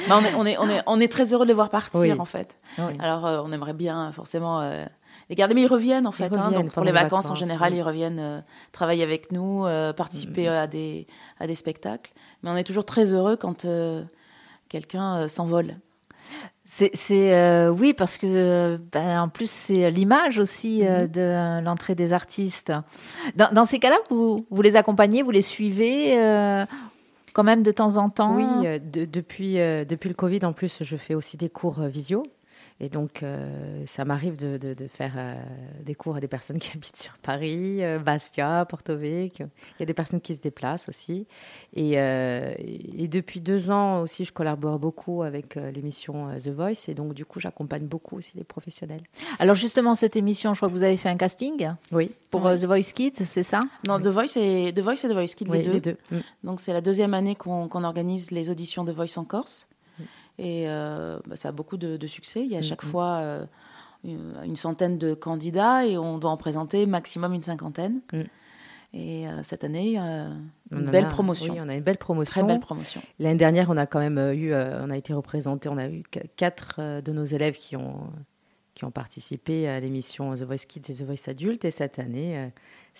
Bah, 0.07 0.17
on, 0.19 0.23
est, 0.25 0.33
on, 0.33 0.45
est, 0.45 0.57
on, 0.57 0.69
est, 0.69 0.81
on 0.87 0.99
est 0.99 1.07
très 1.11 1.33
heureux 1.33 1.45
de 1.45 1.49
les 1.49 1.53
voir 1.53 1.69
partir, 1.69 1.99
Oui. 2.01 2.11
en 2.13 2.25
fait. 2.25 2.57
Oui. 2.79 2.93
Alors, 2.99 3.25
euh, 3.25 3.41
on 3.43 3.51
aimerait 3.51 3.73
bien 3.73 4.11
forcément 4.11 4.59
euh, 4.61 4.85
les 5.29 5.35
garder, 5.35 5.53
mais 5.53 5.61
ils 5.61 5.67
reviennent, 5.67 6.07
en 6.07 6.11
fait. 6.11 6.33
hein. 6.35 6.51
donc, 6.51 6.71
pour 6.71 6.83
les 6.83 6.91
vacances, 6.91 7.29
en 7.29 7.35
général, 7.35 7.73
oui. 7.73 7.79
ils 7.79 7.83
reviennent 7.83 8.19
euh, 8.19 8.41
travailler 8.71 9.03
avec 9.03 9.31
nous, 9.31 9.65
participer 9.95 10.47
à, 10.47 10.65
des, 10.67 11.05
à 11.39 11.45
des 11.47 11.55
spectacles. 11.55 12.11
Mais 12.41 12.49
on 12.49 12.55
est 12.55 12.63
toujours 12.63 12.85
très 12.85 13.13
heureux 13.13 13.35
quand 13.37 13.65
quelqu'un 14.69 15.27
s'envole. 15.27 15.75
C'est, 16.71 16.91
c'est, 16.93 17.33
euh, 17.33 17.71
oui, 17.71 17.95
parce 17.95 18.19
que 18.19 18.27
euh, 18.27 18.77
ben, 18.91 19.21
en 19.21 19.27
plus 19.27 19.49
c'est 19.49 19.89
l'image 19.89 20.37
aussi 20.37 20.85
euh, 20.85 21.07
de 21.07 21.19
euh, 21.19 21.61
l'entrée 21.61 21.95
des 21.95 22.13
artistes. 22.13 22.71
Dans, 23.35 23.51
dans 23.51 23.65
ces 23.65 23.79
cas-là, 23.79 23.97
vous, 24.11 24.45
vous 24.51 24.61
les 24.61 24.75
accompagnez, 24.75 25.23
vous 25.23 25.31
les 25.31 25.41
suivez 25.41 26.19
euh, 26.19 26.67
quand 27.33 27.43
même 27.43 27.63
de 27.63 27.71
temps 27.71 27.97
en 27.97 28.11
temps? 28.11 28.35
Oui, 28.35 28.67
euh, 28.67 28.77
de- 28.77 29.05
depuis, 29.05 29.59
euh, 29.59 29.83
depuis 29.83 30.09
le 30.09 30.13
Covid, 30.13 30.41
en 30.45 30.53
plus, 30.53 30.83
je 30.83 30.95
fais 30.95 31.15
aussi 31.15 31.37
des 31.37 31.49
cours 31.49 31.81
visio. 31.81 32.21
Et 32.81 32.87
donc, 32.89 33.23
euh, 33.23 33.83
ça 33.85 34.05
m'arrive 34.05 34.37
de, 34.37 34.57
de- 34.57 34.73
de 34.73 34.87
faire 34.87 35.13
euh, 35.17 35.35
des 35.83 35.95
cours 35.95 36.15
à 36.15 36.19
des 36.21 36.27
personnes 36.29 36.59
qui 36.59 36.71
habitent 36.75 36.95
sur 36.95 37.17
Paris, 37.17 37.83
euh, 37.83 37.99
Bastia, 37.99 38.65
Porto 38.69 38.95
Vecchio. 38.95 39.47
Il 39.77 39.81
y 39.81 39.83
a 39.83 39.85
des 39.85 39.93
personnes 39.93 40.21
qui 40.21 40.33
se 40.35 40.39
déplacent 40.39 40.87
aussi. 40.87 41.27
Et, 41.75 41.99
euh, 41.99 42.53
depuis 43.09 43.41
deux 43.41 43.71
ans 43.71 44.01
aussi, 44.01 44.23
je 44.25 44.31
collabore 44.31 44.79
beaucoup 44.79 45.23
avec 45.23 45.57
euh, 45.57 45.71
l'émission 45.71 46.29
The 46.37 46.49
Voice. 46.49 46.87
Et 46.87 46.93
donc, 46.93 47.13
du 47.13 47.25
coup, 47.25 47.39
j'accompagne 47.39 47.85
beaucoup 47.85 48.17
aussi 48.17 48.37
les 48.37 48.43
professionnels. 48.43 49.01
Alors 49.39 49.55
justement 49.55 49.95
cette 49.95 50.15
émission, 50.15 50.53
je 50.53 50.59
crois 50.59 50.69
que 50.69 50.73
vous 50.73 50.83
avez 50.83 50.97
fait 50.97 51.09
un 51.09 51.17
casting 51.17 51.71
Oui, 51.91 52.11
pour 52.31 52.43
Oui. 52.45 52.55
The 52.59 52.65
Voice 52.65 52.93
Kids, 52.93 53.25
c'est 53.25 53.43
ça? 53.43 53.61
Non, 53.87 53.99
The 53.99 54.07
Voice 54.07 54.37
et 54.37 54.71
The 54.73 54.79
Voice 54.79 55.03
et 55.03 55.07
The 55.09 55.13
Voice 55.13 55.35
Kids, 55.35 55.49
oui, 55.49 55.57
les 55.57 55.63
deux. 55.63 55.71
les 55.71 55.79
deux. 55.81 55.97
Mm. 56.11 56.19
Donc 56.43 56.59
c'est 56.61 56.73
la 56.73 56.81
deuxième 56.81 57.13
année 57.13 57.35
qu'on 57.35 57.67
qu'on 57.67 57.83
organise 57.83 58.31
les 58.31 58.49
auditions 58.49 58.83
de 58.83 58.91
Voice 58.91 59.17
en 59.17 59.23
Corse. 59.23 59.67
Et 60.39 60.69
euh, 60.69 61.19
bah, 61.27 61.35
ça 61.35 61.49
a 61.49 61.51
beaucoup 61.51 61.77
de, 61.77 61.97
de 61.97 62.07
succès. 62.07 62.41
Il 62.43 62.47
y 62.51 62.55
a 62.55 62.59
à 62.59 62.61
chaque 62.61 62.83
Mhm. 62.83 62.89
fois 62.89 63.07
euh, 63.17 63.45
une, 64.05 64.55
centaine 64.55 64.97
de 64.97 65.13
candidats 65.13 65.85
et 65.85 65.97
on 65.97 66.17
doit 66.17 66.31
en 66.31 66.37
présenter 66.37 66.85
maximum 66.85 67.33
une 67.33 67.43
cinquantaine. 67.43 67.99
Mm. 68.13 68.21
Et 68.93 69.27
euh, 69.27 69.43
cette 69.43 69.63
année, 69.63 69.99
euh, 69.99 70.29
une 70.71 70.85
belle 70.89 71.05
a- 71.05 71.09
promotion. 71.09 71.53
Oui, 71.53 71.59
on 71.63 71.69
a 71.69 71.75
une 71.75 71.83
belle 71.83 71.97
promotion. 71.97 72.41
Très 72.41 72.47
belle 72.53 72.59
promotion. 72.61 73.01
L'année 73.19 73.35
dernière, 73.37 73.69
on 73.69 73.77
a 73.77 73.85
quand 73.85 73.99
même 73.99 74.17
eu, 74.33 74.51
euh, 74.53 74.83
on 74.83 74.89
a 74.89 74.97
été 74.97 75.13
représenté, 75.13 75.69
on 75.69 75.77
a 75.77 75.87
eu 75.87 76.03
qu- 76.09 76.21
quatre 76.37 76.79
de 77.01 77.11
nos 77.11 77.25
élèves 77.25 77.55
qui 77.55 77.75
ont, 77.75 78.09
qui 78.73 78.85
ont 78.85 78.91
participé 78.91 79.67
à 79.67 79.79
l'émission 79.79 80.33
The 80.33 80.43
Voice 80.43 80.65
Kids 80.67 80.89
et 80.91 80.95
The 80.95 81.03
Voice 81.03 81.27
Adulte. 81.29 81.65
Et 81.65 81.71
cette 81.71 81.99
année, 81.99 82.49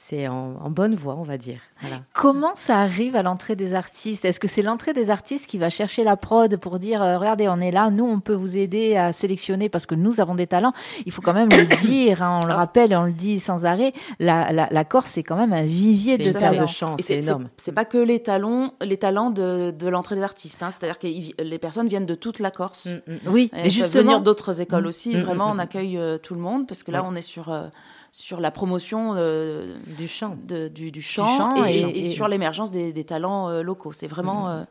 c'est 0.02 0.28
en, 0.28 0.56
en 0.64 0.70
bonne 0.70 0.96
voie, 0.96 1.16
on 1.18 1.24
va 1.24 1.38
dire. 1.38 1.60
Voilà. 1.82 1.98
Comment 2.14 2.54
ça 2.56 2.80
arrive 2.80 3.16
à 3.16 3.22
l'entrée 3.24 3.56
des 3.56 3.74
artistes? 3.74 4.26
Est-ce 4.26 4.40
que 4.40 4.48
c'est 4.48 4.62
l'entrée 4.62 4.94
des 4.94 5.10
artistes 5.10 5.48
qui 5.48 5.58
va 5.58 5.70
chercher 5.70 6.04
la 6.04 6.16
prod 6.18 6.56
pour 6.58 6.80
dire 6.80 7.02
euh, 7.04 7.18
regardez, 7.18 7.48
on 7.48 7.60
est 7.60 7.72
là, 7.72 7.90
nous 7.90 8.06
on 8.06 8.20
peut 8.20 8.34
vous 8.34 8.58
aider 8.58 8.96
à 8.96 9.12
sélectionner 9.14 9.70
parce 9.70 9.86
que 9.86 9.96
nous 9.96 10.20
avons 10.20 10.36
des 10.36 10.48
talents 10.48 10.74
Il 11.06 11.12
faut 11.12 11.22
quand 11.22 11.34
même 11.34 11.50
le 11.50 11.64
dire, 11.88 12.24
hein, 12.24 12.40
on 12.42 12.46
le 12.46 12.52
Alors- 12.52 12.60
rappelle 12.60 12.92
et 12.92 12.96
on 12.96 13.04
le 13.04 13.12
dit 13.12 13.40
sans 13.40 13.66
arrêt. 13.66 13.94
La, 14.20 14.52
la, 14.52 14.68
la 14.72 14.84
Corse, 14.86 15.12
c'est 15.12 15.24
quand 15.24 15.36
même 15.38 15.54
un 15.54 15.64
vivier 15.64 16.18
de 16.18 16.32
talents. 16.32 16.62
de 16.64 16.68
chance, 16.68 17.00
Et 17.00 17.04
c'est 17.04 17.20
énorme. 17.20 17.50
C'est 17.58 17.72
pas 17.72 17.86
que 17.86 17.98
les 17.98 18.22
talents, 18.22 18.74
les 18.82 18.98
talents 18.98 19.30
de, 19.30 19.72
de 19.72 19.88
l'entrée 19.88 20.16
des 20.16 20.24
artistes. 20.24 20.64
hein. 20.64 20.70
C'est-à-dire 20.72 21.00
que 21.00 21.44
les 21.44 21.60
personnes 21.60 21.88
viennent 21.88 22.06
de 22.06 22.16
toute 22.16 22.40
la 22.40 22.52
Corse. 22.52 22.88
Mm, 23.08 23.12
mm. 23.14 23.18
Oui, 23.28 23.52
et 23.56 23.70
justement, 23.70 24.04
venir 24.04 24.22
d'autres 24.22 24.60
écoles 24.62 24.88
aussi. 24.88 25.16
Mm, 25.16 25.20
Vraiment, 25.22 25.48
mm, 25.50 25.56
on 25.56 25.60
accueille 25.60 25.98
euh, 25.98 26.18
tout 26.18 26.34
le 26.34 26.40
monde 26.42 26.68
parce 26.68 26.84
que 26.84 26.92
là, 26.92 27.02
Ouais. 27.04 27.08
on 27.12 27.16
est 27.16 27.22
sur, 27.22 27.52
euh, 27.52 27.68
sur 28.12 28.40
la 28.40 28.52
promotion 28.52 29.14
euh, 29.16 29.76
Du 29.98 30.08
chant. 30.08 30.36
de- 30.48 30.68
du, 30.68 30.92
du 30.92 31.02
chant, 31.02 31.38
chant 31.38 31.66
et, 31.66 31.80
et- 31.80 32.00
et 32.00 32.04
sur 32.04 32.28
l'émergence 32.28 32.72
des, 32.72 32.92
des 32.94 33.04
talents 33.04 33.50
euh, 33.50 33.62
locaux. 33.62 33.92
C'est 33.92 34.08
vraiment 34.08 34.46
Mhm. 34.48 34.52
euh, 34.62 34.64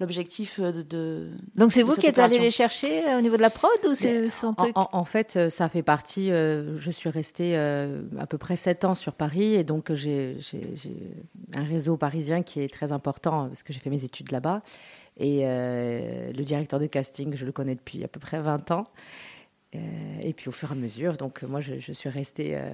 l'objectif 0.00 0.58
de, 0.60 0.80
de- 0.82 1.28
Donc 1.56 1.72
c'est 1.72 1.82
vous 1.82 1.94
qui 1.94 2.06
êtes 2.06 2.18
allé 2.18 2.38
les 2.38 2.50
chercher 2.50 3.02
au 3.16 3.20
niveau 3.20 3.36
de 3.36 3.42
la 3.42 3.50
prod 3.50 3.70
ou 3.86 3.92
c'est 3.94 4.30
son 4.30 4.46
En, 4.48 4.54
truc 4.54 4.72
en- 4.78 4.88
en 4.92 5.04
fait, 5.04 5.50
ça 5.50 5.68
fait 5.68 5.82
partie. 5.82 6.28
je 6.30 6.90
suis 6.90 7.10
restée 7.10 7.54
à 7.56 8.26
peu 8.26 8.38
près 8.38 8.56
sept 8.56 8.86
ans 8.86 8.94
sur 8.94 9.12
Paris 9.12 9.54
et 9.54 9.62
donc 9.62 9.92
j'ai 9.92 10.38
un 11.54 11.64
réseau 11.64 11.98
parisien 11.98 12.42
qui 12.42 12.60
est 12.62 12.72
très 12.72 12.92
important 12.92 13.48
parce 13.48 13.62
que 13.62 13.72
j'ai 13.74 13.78
fait 13.80 13.90
mes 13.90 14.04
études 14.04 14.32
là-bas. 14.32 14.62
Et 15.18 15.40
le 15.44 16.42
directeur 16.44 16.80
de 16.80 16.86
casting, 16.86 17.34
je 17.34 17.44
le 17.44 17.52
connais 17.52 17.74
depuis 17.74 18.02
à 18.02 18.08
peu 18.08 18.20
près 18.20 18.40
20 18.40 18.70
ans. 18.70 18.84
Euh, 19.74 19.78
et 20.22 20.32
puis 20.32 20.48
au 20.48 20.52
fur 20.52 20.70
et 20.70 20.72
à 20.72 20.74
mesure, 20.74 21.16
donc 21.16 21.42
moi 21.44 21.60
je, 21.60 21.74
je 21.78 21.92
suis 21.92 22.08
restée. 22.08 22.56
euh, 22.56 22.70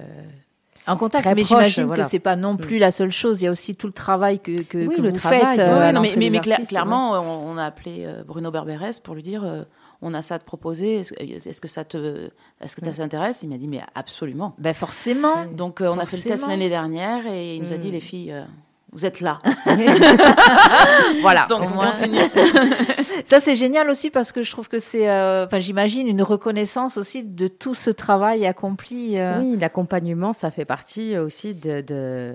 En 0.87 0.97
contact, 0.97 1.25
Très 1.25 1.35
mais 1.35 1.43
j'imagine 1.43 1.85
voilà. 1.85 2.03
que 2.03 2.09
c'est 2.09 2.17
pas 2.19 2.35
non 2.35 2.57
plus 2.57 2.77
la 2.79 2.89
seule 2.91 3.11
chose. 3.11 3.41
Il 3.41 3.45
y 3.45 3.47
a 3.47 3.51
aussi 3.51 3.75
tout 3.75 3.87
le 3.87 3.93
travail 3.93 4.39
que, 4.39 4.59
que, 4.63 4.87
Oui, 4.87 4.95
que 4.95 5.01
le 5.01 5.09
vous 5.09 5.15
travail, 5.15 5.41
faites. 5.41 5.59
euh, 5.59 5.91
non, 5.91 6.01
mais, 6.01 6.37
artistes, 6.37 6.69
clairement, 6.69 7.11
on, 7.13 7.51
on 7.53 7.57
a 7.57 7.65
appelé 7.65 8.03
euh, 8.05 8.23
Bruno 8.23 8.49
Berberès 8.51 8.99
pour 8.99 9.13
lui 9.13 9.21
dire 9.21 9.43
euh, 9.43 9.63
on 10.01 10.13
a 10.15 10.21
ça 10.23 10.35
à 10.35 10.39
te 10.39 10.45
proposer, 10.45 11.01
est-ce 11.01 11.61
que 11.61 11.67
ça 11.67 11.83
te, 11.83 12.29
est-ce 12.61 12.75
que 12.75 12.83
ça 12.85 12.91
t'intéresse? 12.93 13.41
Il 13.43 13.49
m'a 13.49 13.57
dit 13.57 13.67
mais 13.67 13.81
absolument. 13.95 14.55
Ben 14.57 14.73
forcément. 14.73 15.45
Donc 15.55 15.81
euh, 15.81 15.89
on 15.89 15.99
a 15.99 16.05
fait 16.07 16.17
le 16.17 16.23
test 16.23 16.47
l'année 16.47 16.69
dernière 16.69 17.27
et 17.27 17.55
il 17.57 17.63
nous 17.63 17.73
a 17.73 17.77
dit 17.77 17.89
Mm. 17.89 17.91
les 17.91 17.99
filles, 17.99 18.31
euh, 18.31 18.43
vous 18.91 19.05
êtes 19.05 19.21
là. 19.21 19.41
Voilà. 21.21 21.45
Donc 21.49 21.61
on 21.63 21.89
continue. 21.89 22.17
Ça 23.25 23.39
c'est 23.39 23.55
génial 23.55 23.89
aussi 23.89 24.09
parce 24.09 24.31
que 24.31 24.41
je 24.41 24.51
trouve 24.51 24.67
que 24.69 24.79
c'est, 24.79 25.09
euh, 25.09 25.45
enfin 25.45 25.59
j'imagine 25.59 26.07
une 26.07 26.21
reconnaissance 26.21 26.97
aussi 26.97 27.23
de 27.23 27.47
tout 27.47 27.73
ce 27.73 27.89
travail 27.89 28.45
accompli. 28.45 29.17
euh. 29.19 29.39
Oui, 29.41 29.57
l'accompagnement, 29.57 30.33
ça 30.33 30.51
fait 30.51 30.65
partie 30.65 31.17
aussi 31.17 31.53
de, 31.53 31.81
de, 31.81 32.33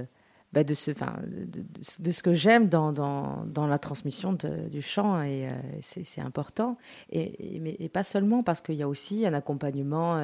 bah, 0.53 0.65
de, 0.65 0.75
ce, 0.75 0.91
enfin, 0.91 1.15
de, 1.27 1.61
de- 1.61 1.67
de 1.99 2.13
ce 2.13 2.23
que 2.23 2.35
j'aime 2.35 2.69
dans, 2.69 2.93
dans, 2.93 3.45
dans 3.47 3.67
la 3.67 3.79
transmission 3.79 4.33
de- 4.33 4.69
du 4.71 4.83
chant 4.83 5.23
et 5.23 5.47
euh, 5.47 5.51
c'est 5.81 6.05
c'est 6.05 6.21
important. 6.21 6.77
Et, 7.11 7.57
et- 7.57 7.61
mais, 7.61 7.77
et 7.79 7.89
pas 7.89 8.03
seulement 8.05 8.43
parce 8.43 8.61
qu'il 8.61 8.75
y 8.75 8.83
a 8.83 8.89
aussi 8.89 9.25
un 9.27 9.35
accompagnement 9.35 10.17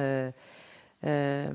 euh, 1.05 1.53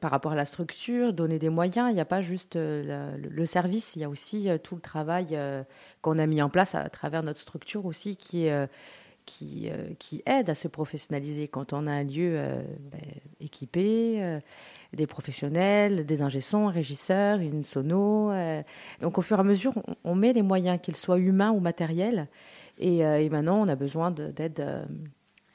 par 0.00 0.12
rapport 0.12 0.32
à 0.32 0.36
la 0.36 0.44
structure, 0.44 1.12
donner 1.12 1.40
des 1.40 1.48
moyens. 1.48 1.90
Il 1.90 1.94
n'y 1.94 2.00
a 2.00 2.04
pas 2.04 2.22
juste 2.22 2.54
euh, 2.54 3.16
le, 3.16 3.44
service, 3.46 3.96
il 3.96 4.02
y 4.02 4.04
a 4.04 4.08
aussi 4.08 4.48
euh, 4.48 4.56
tout 4.56 4.76
le 4.76 4.80
travail 4.80 5.36
qu'on 6.00 6.18
a 6.18 6.26
mis 6.26 6.40
en 6.40 6.48
place 6.48 6.76
à, 6.76 6.88
travers 6.88 7.24
notre 7.24 7.40
structure 7.40 7.86
aussi 7.86 8.16
qui 8.16 8.48
qui, 9.24 10.22
aide 10.26 10.50
à 10.50 10.54
se 10.54 10.66
professionnaliser 10.68 11.46
quand 11.46 11.72
on 11.72 11.86
a 11.86 11.92
un 11.92 12.02
lieu 12.02 12.40
ben, 12.90 13.00
équipé, 13.40 14.40
des 14.92 15.06
professionnels, 15.06 16.04
des 16.04 16.22
ingé-sons, 16.22 16.68
un 16.68 16.72
régisseur, 16.72 17.38
une 17.38 17.62
sono. 17.62 18.32
donc 19.00 19.18
au 19.18 19.22
fur 19.22 19.36
et 19.36 19.40
à 19.40 19.44
mesure, 19.44 19.74
on, 20.02 20.16
met 20.16 20.32
les 20.32 20.42
moyens, 20.42 20.80
qu'ils 20.82 20.96
soient 20.96 21.20
humains 21.20 21.52
ou 21.52 21.60
matériels. 21.60 22.26
Et, 22.78 23.28
maintenant, 23.30 23.62
on 23.62 23.68
a 23.68 23.76
besoin 23.76 24.10
de- 24.10 24.32
d'aide 24.32 24.86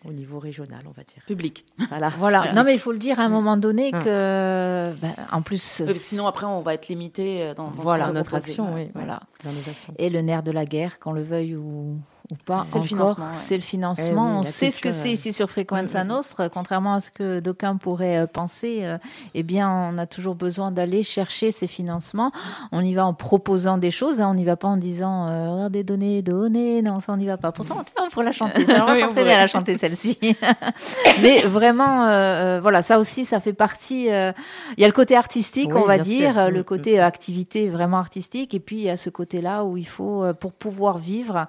au 0.08 0.12
niveau 0.14 0.40
régional, 0.40 0.82
on 0.88 0.92
va 0.92 1.04
dire. 1.04 1.22
Public. 1.28 1.66
Voilà. 1.90 2.10
Voilà. 2.18 2.54
Non 2.54 2.64
mais 2.64 2.74
il 2.74 2.80
faut 2.80 2.92
le 2.92 2.98
dire 2.98 3.20
à 3.20 3.24
un 3.24 3.30
moment 3.30 3.58
donné 3.58 3.92
Mm. 3.92 4.00
que, 4.04 4.94
ben, 5.02 5.14
en 5.32 5.42
plus, 5.42 5.82
Oui, 5.86 5.98
sinon 5.98 6.28
après 6.28 6.46
on 6.46 6.62
va 6.62 6.74
être 6.74 6.88
limité 6.88 7.44
euh, 7.44 7.54
dans, 7.54 7.72
dans 7.72 7.84
Voilà, 7.84 8.12
notre 8.12 8.34
action, 8.36 8.74
oui. 8.74 8.90
voilà. 8.94 9.20
Dans 9.44 9.52
nos 9.52 9.70
actions. 9.70 9.94
Et 9.98 10.10
le 10.10 10.22
nerf 10.22 10.44
de 10.44 10.52
la 10.52 10.66
guerre, 10.66 11.00
qu'on 11.00 11.12
le 11.12 11.24
veuille 11.24 11.56
ou, 11.56 11.98
ou 12.32 12.36
pas, 12.46 12.66
C'est 12.70 12.80
le 12.80 12.84
financement, 12.84 13.26
ouais. 13.26 13.32
c'est 13.34 13.56
le 13.56 13.62
financement. 13.62 14.28
Eh 14.28 14.32
oui, 14.34 14.38
on 14.40 14.44
sait 14.44 14.70
ce 14.72 14.82
que 14.82 14.92
c'est 14.92 15.08
euh. 15.08 15.12
ici 15.14 15.32
sur 15.32 15.50
Frequenza. 15.50 16.04
Nostra, 16.04 16.50
contrairement 16.50 16.96
à 16.96 17.00
ce 17.00 17.10
que 17.10 17.40
d'aucuns 17.40 17.78
pourraient 17.78 18.18
euh, 18.24 18.28
penser. 18.28 18.80
euh, 18.84 18.98
eh 19.34 19.44
bien, 19.44 19.70
on 19.70 19.98
a 19.98 20.06
toujours 20.08 20.36
besoin 20.36 20.72
d'aller 20.72 21.04
chercher 21.04 21.52
ces 21.54 21.68
financements. 21.68 22.32
On 22.74 22.82
y 22.82 22.94
va 22.94 23.06
en 23.06 23.14
proposant 23.14 23.78
des 23.78 23.92
choses, 23.92 24.20
hein, 24.20 24.28
on 24.30 24.34
n'y 24.34 24.44
va 24.44 24.58
pas 24.58 24.68
en 24.68 24.76
disant 24.78 25.28
euh, 25.30 25.52
regardez, 25.54 25.84
donnez, 25.84 26.22
donnez. 26.22 26.82
Non, 26.82 27.00
ça 27.00 27.14
on 27.14 27.18
n'y 27.18 27.28
va 27.28 27.38
pas. 27.38 27.52
Pourtant, 27.54 27.86
on 28.02 28.10
pourrait 28.10 28.26
la 28.26 28.32
chanter. 28.34 28.66
Ça, 28.66 28.84
on 28.84 28.86
va 28.88 28.94
Oui, 28.94 29.00
on 29.04 29.08
s'entraîner 29.08 29.34
à 29.34 29.38
la 29.40 29.48
chanter 29.48 29.78
celle-ci. 29.78 30.20
Mais 31.22 31.42
vraiment, 31.44 32.08
euh, 32.08 32.60
voilà, 32.62 32.82
ça 32.82 33.00
aussi, 33.00 33.24
ça 33.26 33.40
fait 33.40 33.54
partie. 33.54 34.12
euh, 34.12 34.32
Il 34.78 34.82
y 34.82 34.84
a 34.84 34.88
le 34.88 34.94
côté 34.94 35.16
artistique, 35.16 35.70
Oui, 35.74 35.82
on 35.82 35.86
va 35.88 35.98
dire, 35.98 36.34
sûr. 36.34 36.52
le 36.52 36.64
côté 36.64 37.00
activité 37.00 37.70
vraiment 37.70 37.98
artistique, 38.00 38.54
et 38.54 38.60
puis 38.60 38.76
il 38.78 38.84
y 38.84 38.90
a 38.90 38.98
ce 38.98 39.10
côté-là 39.10 39.64
où 39.64 39.78
il 39.78 39.88
faut, 39.88 40.26
pour 40.40 40.52
pouvoir 40.52 40.98
vivre 40.98 41.48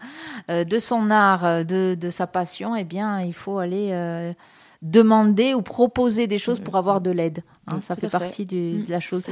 euh, 0.50 0.64
de 0.68 0.78
son 0.78 1.10
art, 1.10 1.44
euh, 1.44 1.64
de, 1.64 1.96
de 1.98 2.10
sa 2.10 2.26
passion, 2.26 2.76
eh 2.76 2.84
bien, 2.84 3.20
il 3.22 3.32
faut 3.34 3.58
aller 3.58 3.90
euh, 3.92 4.32
demander 4.82 5.54
ou 5.54 5.62
proposer 5.62 6.26
des 6.26 6.38
choses 6.38 6.60
pour 6.60 6.76
avoir 6.76 7.00
de 7.00 7.10
l'aide. 7.10 7.42
hein. 7.66 7.76
Mm, 7.76 7.80
ça 7.80 7.96
fait 7.96 8.08
partie 8.08 8.44
du- 8.44 8.82
de 8.82 8.90
la 8.90 9.00
chose. 9.00 9.26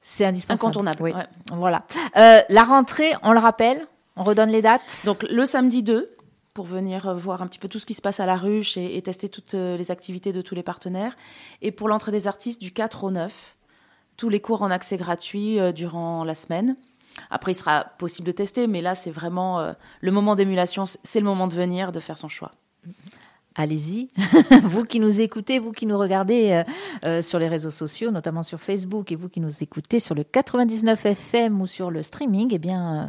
C'est 0.00 0.24
indispensable. 0.24 0.60
incontournable. 0.60 1.02
Oui. 1.02 1.12
ouais. 1.12 1.26
Voilà. 1.52 1.84
Euh, 2.16 2.40
la 2.48 2.64
rentrée, 2.64 3.12
on 3.22 3.32
le 3.32 3.38
rappelle, 3.38 3.86
on 4.16 4.22
redonne 4.22 4.50
les 4.50 4.60
dates. 4.62 4.82
Donc 5.04 5.22
le 5.30 5.46
samedi 5.46 5.82
2, 5.82 6.10
pour 6.52 6.66
venir 6.66 7.14
voir 7.14 7.40
un 7.42 7.46
petit 7.46 7.58
peu 7.58 7.68
tout 7.68 7.78
ce 7.78 7.86
qui 7.86 7.94
se 7.94 8.02
passe 8.02 8.20
à 8.20 8.26
la 8.26 8.36
ruche 8.36 8.76
et, 8.76 8.96
et 8.96 9.02
tester 9.02 9.28
toutes 9.28 9.54
les 9.54 9.90
activités 9.90 10.32
de 10.32 10.40
tous 10.42 10.54
les 10.54 10.62
partenaires. 10.62 11.16
Et 11.62 11.70
pour 11.72 11.88
l'entrée 11.88 12.12
des 12.12 12.26
artistes 12.28 12.60
du 12.60 12.70
4 12.72 13.04
au 13.04 13.10
9, 13.10 13.56
tous 14.16 14.28
les 14.28 14.40
cours 14.40 14.62
en 14.62 14.70
accès 14.70 14.96
gratuit 14.96 15.58
durant 15.74 16.22
la 16.24 16.34
semaine. 16.34 16.76
Après, 17.30 17.52
il 17.52 17.54
sera 17.54 17.84
possible 17.98 18.26
de 18.26 18.32
tester, 18.32 18.66
mais 18.66 18.80
là, 18.80 18.94
c'est 18.94 19.10
vraiment 19.10 19.60
euh, 19.60 19.72
le 20.00 20.10
moment 20.10 20.36
d'émulation. 20.36 20.84
C'est 20.86 21.20
le 21.20 21.26
moment 21.26 21.46
de 21.48 21.54
venir, 21.54 21.92
de 21.92 22.00
faire 22.00 22.18
son 22.18 22.28
choix. 22.28 22.52
Allez-y, 23.56 24.08
vous 24.64 24.82
qui 24.82 24.98
nous 24.98 25.20
écoutez, 25.20 25.60
vous 25.60 25.70
qui 25.70 25.86
nous 25.86 25.96
regardez 25.96 26.50
euh, 26.50 26.64
euh, 27.04 27.22
sur 27.22 27.38
les 27.38 27.46
réseaux 27.46 27.70
sociaux, 27.70 28.10
notamment 28.10 28.42
sur 28.42 28.58
Facebook, 28.60 29.12
et 29.12 29.16
vous 29.16 29.28
qui 29.28 29.38
nous 29.38 29.62
écoutez 29.62 30.00
sur 30.00 30.16
le 30.16 30.24
99 30.24 31.06
FM 31.06 31.60
ou 31.60 31.68
sur 31.68 31.92
le 31.92 32.02
streaming, 32.02 32.48
eh 32.52 32.58
bien, 32.58 32.96
euh, 32.96 33.06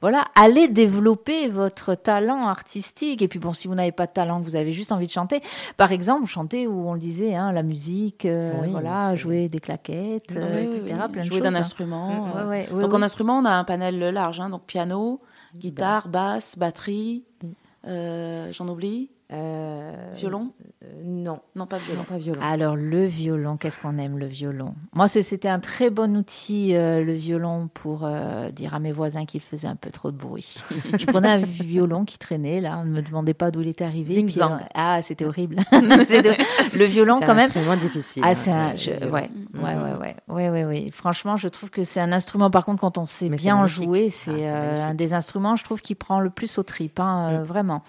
voilà, 0.00 0.24
allez 0.34 0.68
développer 0.68 1.48
votre 1.48 1.94
talent 1.94 2.46
artistique. 2.46 3.20
Et 3.20 3.28
puis 3.28 3.38
bon, 3.38 3.52
si 3.52 3.68
vous 3.68 3.74
n'avez 3.74 3.92
pas 3.92 4.06
de 4.06 4.12
talent, 4.12 4.40
que 4.40 4.46
vous 4.46 4.56
avez 4.56 4.72
juste 4.72 4.92
envie 4.92 5.04
de 5.06 5.12
chanter, 5.12 5.42
par 5.76 5.92
exemple, 5.92 6.24
chanter 6.24 6.66
où 6.66 6.88
on 6.88 6.94
le 6.94 7.00
disait, 7.00 7.34
hein, 7.34 7.52
la 7.52 7.62
musique, 7.62 8.26
Oui, 8.26 8.70
voilà, 8.70 9.14
jouer 9.14 9.50
des 9.50 9.60
claquettes, 9.60 10.30
Oui, 10.30 10.62
etc. 10.62 10.80
oui. 10.86 11.12
Plein 11.12 11.22
Jouer 11.22 11.42
d'un 11.42 11.54
hein. 11.54 11.58
instrument. 11.58 12.32
Ouais, 12.34 12.44
ouais, 12.44 12.68
oui, 12.72 12.80
donc 12.80 12.94
en 12.94 13.02
instrument, 13.02 13.36
on 13.40 13.44
a 13.44 13.52
un 13.52 13.64
panel 13.64 13.98
large. 13.98 14.40
hein, 14.40 14.48
donc 14.48 14.62
piano, 14.62 15.20
guitare, 15.54 16.08
basse, 16.08 16.56
batterie. 16.56 17.24
Mm. 17.42 18.52
J'en 18.52 18.68
oublie. 18.68 19.10
Euh, 19.32 20.12
Violon 20.16 20.50
euh, 20.84 20.86
Non, 21.04 21.40
Non, 21.56 21.66
pas 21.66 21.78
violon. 21.78 22.00
non, 22.00 22.04
pas 22.04 22.18
violon. 22.18 22.40
Alors 22.42 22.76
le 22.76 23.06
violon, 23.06 23.56
qu'est-ce 23.56 23.78
qu'on 23.78 23.96
aime 23.98 24.18
le 24.18 24.26
violon? 24.26 24.74
Moi, 24.94 25.08
c'est- 25.08 25.22
c'était 25.22 25.48
un 25.48 25.58
très 25.58 25.88
bon 25.90 26.16
outil 26.18 26.74
euh, 26.76 27.02
le 27.02 27.14
violon 27.14 27.68
pour 27.72 28.02
euh, 28.04 28.50
dire 28.50 28.74
à 28.74 28.78
mes 28.78 28.92
voisins 28.92 29.24
qu'il 29.24 29.40
faisait 29.40 29.68
un 29.68 29.76
peu 29.76 29.90
trop 29.90 30.10
de 30.10 30.16
bruit. 30.18 30.56
Je 30.98 31.06
prenais 31.06 31.28
un 31.30 31.38
violon 31.38 32.04
qui 32.04 32.18
traînait 32.18 32.60
là, 32.60 32.78
on 32.78 32.84
ne 32.84 32.90
me 32.92 33.00
demandait 33.02 33.32
pas 33.34 33.50
d'où 33.50 33.62
il 33.62 33.68
était 33.68 33.84
arrivé. 33.84 34.22
Puis, 34.22 34.38
euh, 34.40 34.46
ah, 34.74 35.00
c'était 35.02 35.24
horrible. 35.24 35.56
C'est 36.06 36.22
de- 36.22 36.34
Le 36.78 36.84
violon 36.84 37.16
C'est 37.18 37.24
quand 37.26 37.32
un 37.32 37.36
même. 37.36 37.44
instrument 37.46 37.76
difficile. 37.76 38.22
Ah, 38.26 38.30
hein, 38.30 38.34
c'est 38.34 38.50
un, 38.50 38.70
le 38.72 38.76
je- 38.76 38.90
violon. 38.92 39.12
ouais, 39.14 39.30
Mhm. 39.54 39.62
ouais, 39.64 39.74
ouais, 39.74 39.96
ouais, 39.98 40.16
ouais, 40.28 40.50
ouais, 40.50 40.64
ouais. 40.66 40.90
Franchement, 40.92 41.36
je 41.38 41.48
trouve 41.48 41.70
que 41.70 41.84
c'est 41.84 42.00
un 42.00 42.12
instrument. 42.12 42.50
Par 42.50 42.64
contre, 42.66 42.80
quand 42.80 42.98
on 42.98 43.06
sait 43.06 43.28
Mais 43.30 43.38
c'est 43.38 43.44
bien 43.44 43.56
en 43.56 43.66
jouer, 43.66 44.08
Ah, 44.08 44.12
c'est 44.12 44.30
c'est 44.32 44.50
euh, 44.50 44.52
magnifique. 44.52 44.90
un 44.90 44.94
des 44.94 45.12
instruments, 45.14 45.56
je 45.56 45.64
trouve, 45.64 45.80
qui 45.80 45.94
prend 45.94 46.20
le 46.20 46.28
plus 46.30 46.58
au 46.58 46.62
trip, 46.62 47.00
hein, 47.00 47.28
euh, 47.32 47.44
vraiment. 47.44 47.82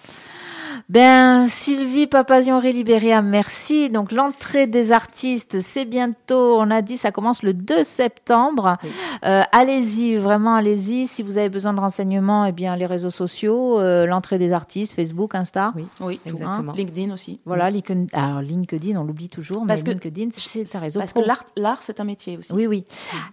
Ben, 0.88 1.48
Sylvie 1.48 2.06
Papazian 2.06 2.60
Libéria, 2.60 3.22
merci. 3.22 3.90
Donc, 3.90 4.12
l'entrée 4.12 4.66
des 4.66 4.92
artistes, 4.92 5.60
c'est 5.60 5.84
bientôt, 5.84 6.56
on 6.58 6.70
a 6.70 6.82
dit, 6.82 6.96
ça 6.96 7.10
commence 7.12 7.42
le 7.42 7.52
2 7.54 7.84
septembre. 7.84 8.76
Oui. 8.82 8.90
Euh, 9.24 9.42
allez-y, 9.52 10.16
vraiment, 10.16 10.54
allez-y. 10.54 11.06
Si 11.06 11.22
vous 11.22 11.38
avez 11.38 11.48
besoin 11.48 11.72
de 11.74 11.80
renseignements, 11.80 12.44
eh 12.44 12.52
bien, 12.52 12.76
les 12.76 12.86
réseaux 12.86 13.10
sociaux, 13.10 13.80
euh, 13.80 14.06
l'entrée 14.06 14.38
des 14.38 14.52
artistes, 14.52 14.94
Facebook, 14.94 15.34
Insta. 15.34 15.72
Oui, 15.76 15.86
Oui, 16.00 16.20
tout. 16.24 16.30
exactement. 16.34 16.72
LinkedIn 16.72 17.12
aussi. 17.12 17.40
Voilà, 17.44 17.70
LinkedIn, 17.70 18.06
alors, 18.12 18.40
LinkedIn, 18.42 18.96
on 18.98 19.04
l'oublie 19.04 19.28
toujours, 19.28 19.64
Parce 19.66 19.80
mais 19.84 19.94
que- 19.94 20.08
LinkedIn, 20.08 20.28
c'est 20.34 20.76
un 20.76 20.80
réseau 20.80 21.00
Parce 21.00 21.12
pro. 21.12 21.22
que 21.22 21.26
l'art, 21.28 21.44
l'art, 21.56 21.80
c'est 21.82 22.00
un 22.00 22.04
métier 22.04 22.36
aussi. 22.38 22.52
Oui, 22.52 22.66
oui. 22.66 22.84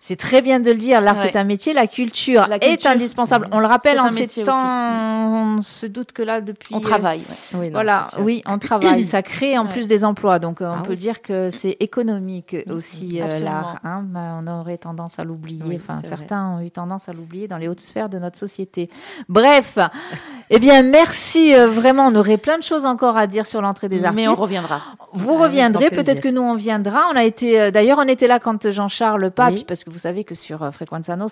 C'est 0.01 0.15
très 0.17 0.41
bien 0.41 0.60
de 0.60 0.71
le 0.71 0.77
dire. 0.77 1.01
L'art, 1.01 1.15
Ouais. 1.17 1.30
c'est 1.32 1.38
un 1.38 1.43
métier. 1.43 1.73
La 1.73 1.88
culture, 1.88 2.47
La 2.47 2.58
est 2.63 2.86
indispensable. 2.86 3.47
On 3.51 3.60
le 3.60 3.67
rappelle 3.67 3.99
en 3.99 4.10
ces 4.10 4.27
temps. 4.27 4.41
aussi. 4.41 4.51
On 5.58 5.62
se 5.62 5.86
doute 5.86 6.12
que 6.12 6.21
là, 6.21 6.41
depuis. 6.41 6.75
On 6.75 6.80
travaille. 6.80 7.21
Oui, 7.56 7.67
non, 7.67 7.74
voilà, 7.74 8.08
oui, 8.20 8.41
on 8.48 8.58
travaille. 8.58 9.06
Ça 9.08 9.22
crée 9.24 9.58
en 9.58 9.65
Ouais. 9.65 9.72
plus 9.72 9.88
des 9.88 10.04
emplois. 10.06 10.39
Donc, 10.39 10.62
euh, 10.62 10.65
on 10.70 10.74
Ah 10.80 10.84
peut 10.84 10.91
oui. 10.91 10.98
dire 10.98 11.22
que 11.22 11.50
c'est 11.50 11.78
économique 11.80 12.56
aussi, 12.70 13.22
euh, 13.22 13.39
l'art. 13.39 13.80
hein. 13.84 14.06
On 14.15 14.48
aurait 14.48 14.78
tendance 14.78 15.20
à 15.20 15.24
l'oublier. 15.24 15.63
Oui, 15.65 15.80
enfin, 15.82 16.00
vrai. 16.00 16.08
certains 16.08 16.48
ont 16.58 16.62
eu 16.62 16.72
tendance 16.72 17.10
à 17.10 17.13
l'oublier 17.13 17.48
dans 17.48 17.58
les 17.58 17.67
hautes 17.67 17.80
sphères 17.80 18.10
de 18.10 18.20
notre 18.20 18.38
société. 18.38 18.89
Bref, 19.30 19.78
eh 20.50 20.60
bien, 20.60 20.84
merci 20.84 21.54
euh, 21.56 21.67
vraiment. 21.67 22.08
On 22.08 22.15
aurait 22.15 22.38
plein 22.38 22.58
de 22.58 22.63
choses 22.63 22.86
encore 22.86 23.17
à 23.17 23.28
dire 23.28 23.46
sur 23.46 23.62
l'entrée 23.62 23.89
des 23.89 24.04
artistes. 24.04 24.15
Mais 24.15 24.28
on 24.28 24.36
reviendra. 24.36 24.82
vous 25.13 25.38
reviendrez, 25.38 25.89
peut-être 25.89 26.22
que 26.22 26.30
nous 26.30 26.41
on 26.41 26.56
viendra. 26.56 27.04
On 27.12 27.15
a 27.15 27.24
été, 27.24 27.72
d'ailleurs, 27.72 28.00
on 28.00 28.08
était 28.08 28.28
là 28.28 28.39
quand 28.39 28.70
Jean-Charles 28.70 29.32
Pape, 29.32 29.65
parce 29.67 29.84
que 29.84 29.89
vous 29.89 29.98
savez 29.98 30.24
que 30.24 30.36
sur 30.36 30.63
euh, 30.63 30.72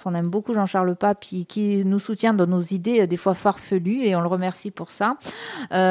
on 0.06 0.16
aime 0.16 0.28
beaucoup 0.28 0.54
Jean-Charles 0.54 0.96
Pape, 0.96 1.20
qui, 1.20 1.46
qui 1.46 1.84
nous 1.86 2.00
soutient 2.00 2.34
dans 2.34 2.48
nos 2.48 2.62
idées, 2.62 3.08
des 3.08 3.18
fois 3.18 3.34
farfelues, 3.34 4.04
et 4.04 4.16
on 4.16 4.22
le 4.22 4.28
remercie 4.28 4.72
pour 4.72 4.92
ça. 4.92 5.16
Euh, 5.72 5.89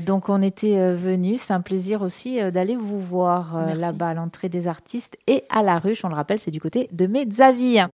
donc, 0.00 0.28
on 0.28 0.42
était 0.42 0.78
euh, 0.78 0.94
venus. 0.94 1.42
C'est 1.42 1.52
un 1.52 1.60
plaisir 1.60 2.02
aussi 2.02 2.40
euh, 2.40 2.50
d'aller 2.50 2.76
vous 2.76 3.00
voir 3.00 3.56
euh, 3.56 3.74
là-bas 3.74 4.08
à 4.08 4.14
l'entrée 4.14 4.48
des 4.48 4.66
artistes 4.66 5.16
et 5.26 5.44
à 5.50 5.62
la 5.62 5.78
ruche. 5.78 6.04
On 6.04 6.08
le 6.08 6.14
rappelle, 6.14 6.38
c'est 6.38 6.50
du 6.50 6.60
côté 6.60 6.88
de 6.92 7.06
Mezzaville. 7.06 7.88